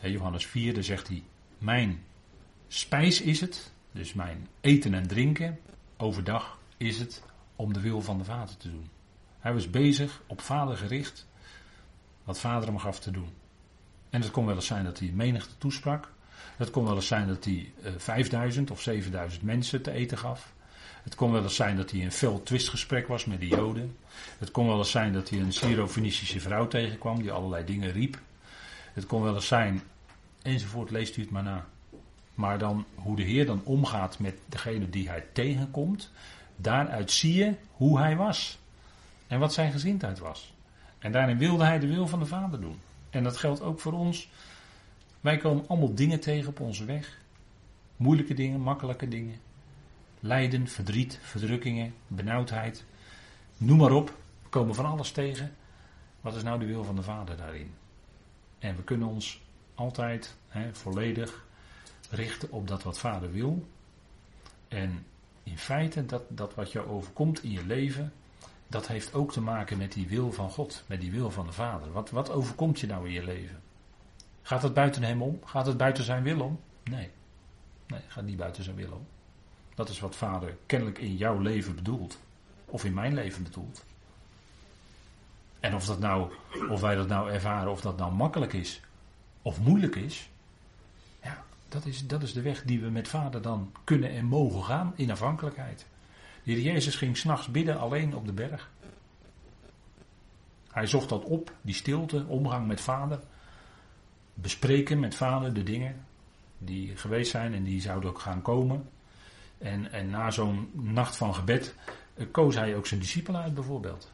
[0.00, 1.22] Johannes 4, daar zegt hij:
[1.58, 2.04] Mijn
[2.68, 5.58] spijs is het, dus mijn eten en drinken,
[5.96, 7.22] overdag is het
[7.56, 8.88] om de wil van de Vader te doen.
[9.38, 11.26] Hij was bezig, op Vader gericht,
[12.24, 13.28] wat Vader hem gaf te doen.
[14.10, 16.12] En het kon wel eens zijn dat hij menigte toesprak.
[16.56, 20.18] Het kon wel eens zijn dat hij uh, eh, 5000 of 7000 mensen te eten
[20.18, 20.54] gaf.
[21.04, 23.96] Het kon wel eens zijn dat hij een fel twistgesprek was met de Joden.
[24.38, 28.18] Het kon wel eens zijn dat hij een Syro-Phoenicische vrouw tegenkwam die allerlei dingen riep.
[28.92, 29.82] Het kon wel eens zijn
[30.42, 31.66] enzovoort, leest u het maar na.
[32.34, 36.10] Maar dan hoe de Heer dan omgaat met degene die hij tegenkomt,
[36.56, 38.58] daaruit zie je hoe hij was.
[39.26, 40.54] En wat zijn gezindheid was.
[40.98, 42.80] En daarin wilde hij de wil van de Vader doen.
[43.10, 44.28] En dat geldt ook voor ons.
[45.20, 47.18] Wij komen allemaal dingen tegen op onze weg.
[47.96, 49.34] Moeilijke dingen, makkelijke dingen.
[50.24, 52.84] Lijden, verdriet, verdrukkingen, benauwdheid.
[53.56, 54.08] Noem maar op.
[54.42, 55.54] We komen van alles tegen.
[56.20, 57.74] Wat is nou de wil van de Vader daarin?
[58.58, 59.42] En we kunnen ons
[59.74, 60.36] altijd
[60.72, 61.44] volledig
[62.10, 63.66] richten op dat wat Vader wil.
[64.68, 65.06] En
[65.42, 68.12] in feite, dat, dat wat jou overkomt in je leven,
[68.66, 71.52] dat heeft ook te maken met die wil van God, met die wil van de
[71.52, 71.92] Vader.
[71.92, 73.62] Wat, wat overkomt je nou in je leven?
[74.42, 75.40] Gaat het buiten hem om?
[75.44, 76.60] Gaat het buiten zijn wil om?
[76.84, 77.10] Nee.
[77.86, 79.06] Nee, gaat niet buiten zijn wil om.
[79.74, 82.18] Dat is wat Vader kennelijk in jouw leven bedoelt.
[82.64, 83.84] Of in mijn leven bedoelt.
[85.60, 86.32] En of, dat nou,
[86.68, 88.80] of wij dat nou ervaren, of dat nou makkelijk is
[89.44, 90.30] of moeilijk is.
[91.22, 94.64] Ja, dat is, dat is de weg die we met Vader dan kunnen en mogen
[94.64, 95.86] gaan in afhankelijkheid.
[96.42, 98.70] De Heer Jezus ging s'nachts bidden alleen op de berg.
[100.70, 103.20] Hij zocht dat op, die stilte, omgang met Vader.
[104.34, 106.04] Bespreken met Vader de dingen
[106.58, 108.88] die geweest zijn en die zouden ook gaan komen.
[109.64, 111.74] En, en na zo'n nacht van gebed
[112.14, 114.12] eh, koos hij ook zijn discipelen uit bijvoorbeeld.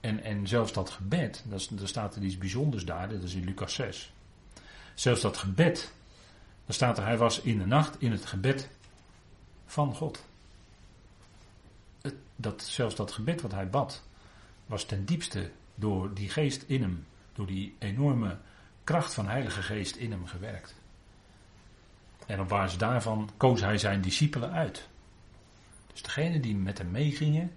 [0.00, 3.74] En, en zelfs dat gebed, daar staat er iets bijzonders daar, dat is in Lucas
[3.74, 4.12] 6.
[4.94, 5.92] Zelfs dat gebed,
[6.64, 8.68] daar staat er, hij was in de nacht in het gebed
[9.66, 10.24] van God.
[12.00, 14.02] Het, dat, zelfs dat gebed wat hij bad,
[14.66, 18.38] was ten diepste door die geest in hem, door die enorme
[18.84, 20.74] kracht van Heilige Geest in hem gewerkt.
[22.26, 24.88] En op basis daarvan koos hij zijn discipelen uit.
[25.92, 27.52] Dus degene die met hem meegingen,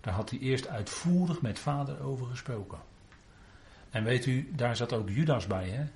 [0.00, 2.78] daar had hij eerst uitvoerig met vader over gesproken.
[3.90, 5.86] En weet u, daar zat ook Judas bij, hè?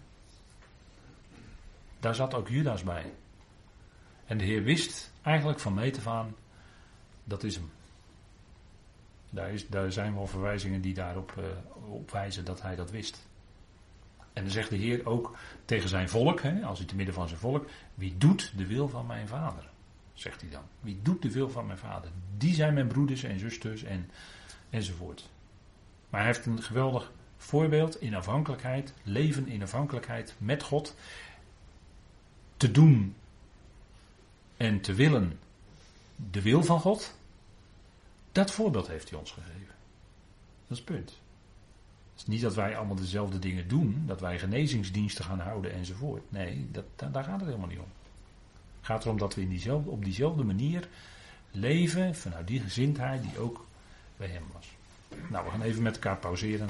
[2.01, 3.13] Daar zat ook Judas bij.
[4.25, 6.35] En de Heer wist eigenlijk van meet af aan,
[7.25, 7.71] dat is hem.
[9.31, 11.43] Daar, is, daar zijn wel verwijzingen die daarop
[11.89, 13.27] op wijzen dat hij dat wist.
[14.33, 17.28] En dan zegt de Heer ook tegen zijn volk, hè, als hij te midden van
[17.28, 19.70] zijn volk, wie doet de wil van mijn vader?
[20.12, 20.62] Zegt hij dan.
[20.80, 22.11] Wie doet de wil van mijn vader?
[22.37, 24.11] Die zijn mijn broeders en zusters en,
[24.70, 25.30] enzovoort.
[26.11, 30.97] Maar hij heeft een geweldig voorbeeld in afhankelijkheid, leven in afhankelijkheid met God.
[32.57, 33.14] Te doen
[34.57, 35.39] en te willen
[36.30, 37.14] de wil van God.
[38.33, 39.74] Dat voorbeeld heeft hij ons gegeven.
[40.66, 41.22] Dat is het punt.
[42.27, 46.23] Niet dat wij allemaal dezelfde dingen doen, dat wij genezingsdiensten gaan houden enzovoort.
[46.29, 47.91] Nee, dat, daar gaat het helemaal niet om.
[48.77, 50.89] Het gaat erom dat we in diezelfde, op diezelfde manier
[51.51, 53.66] leven vanuit die gezindheid die ook
[54.16, 54.66] bij hem was.
[55.31, 56.61] Nou, we gaan even met elkaar pauzeren.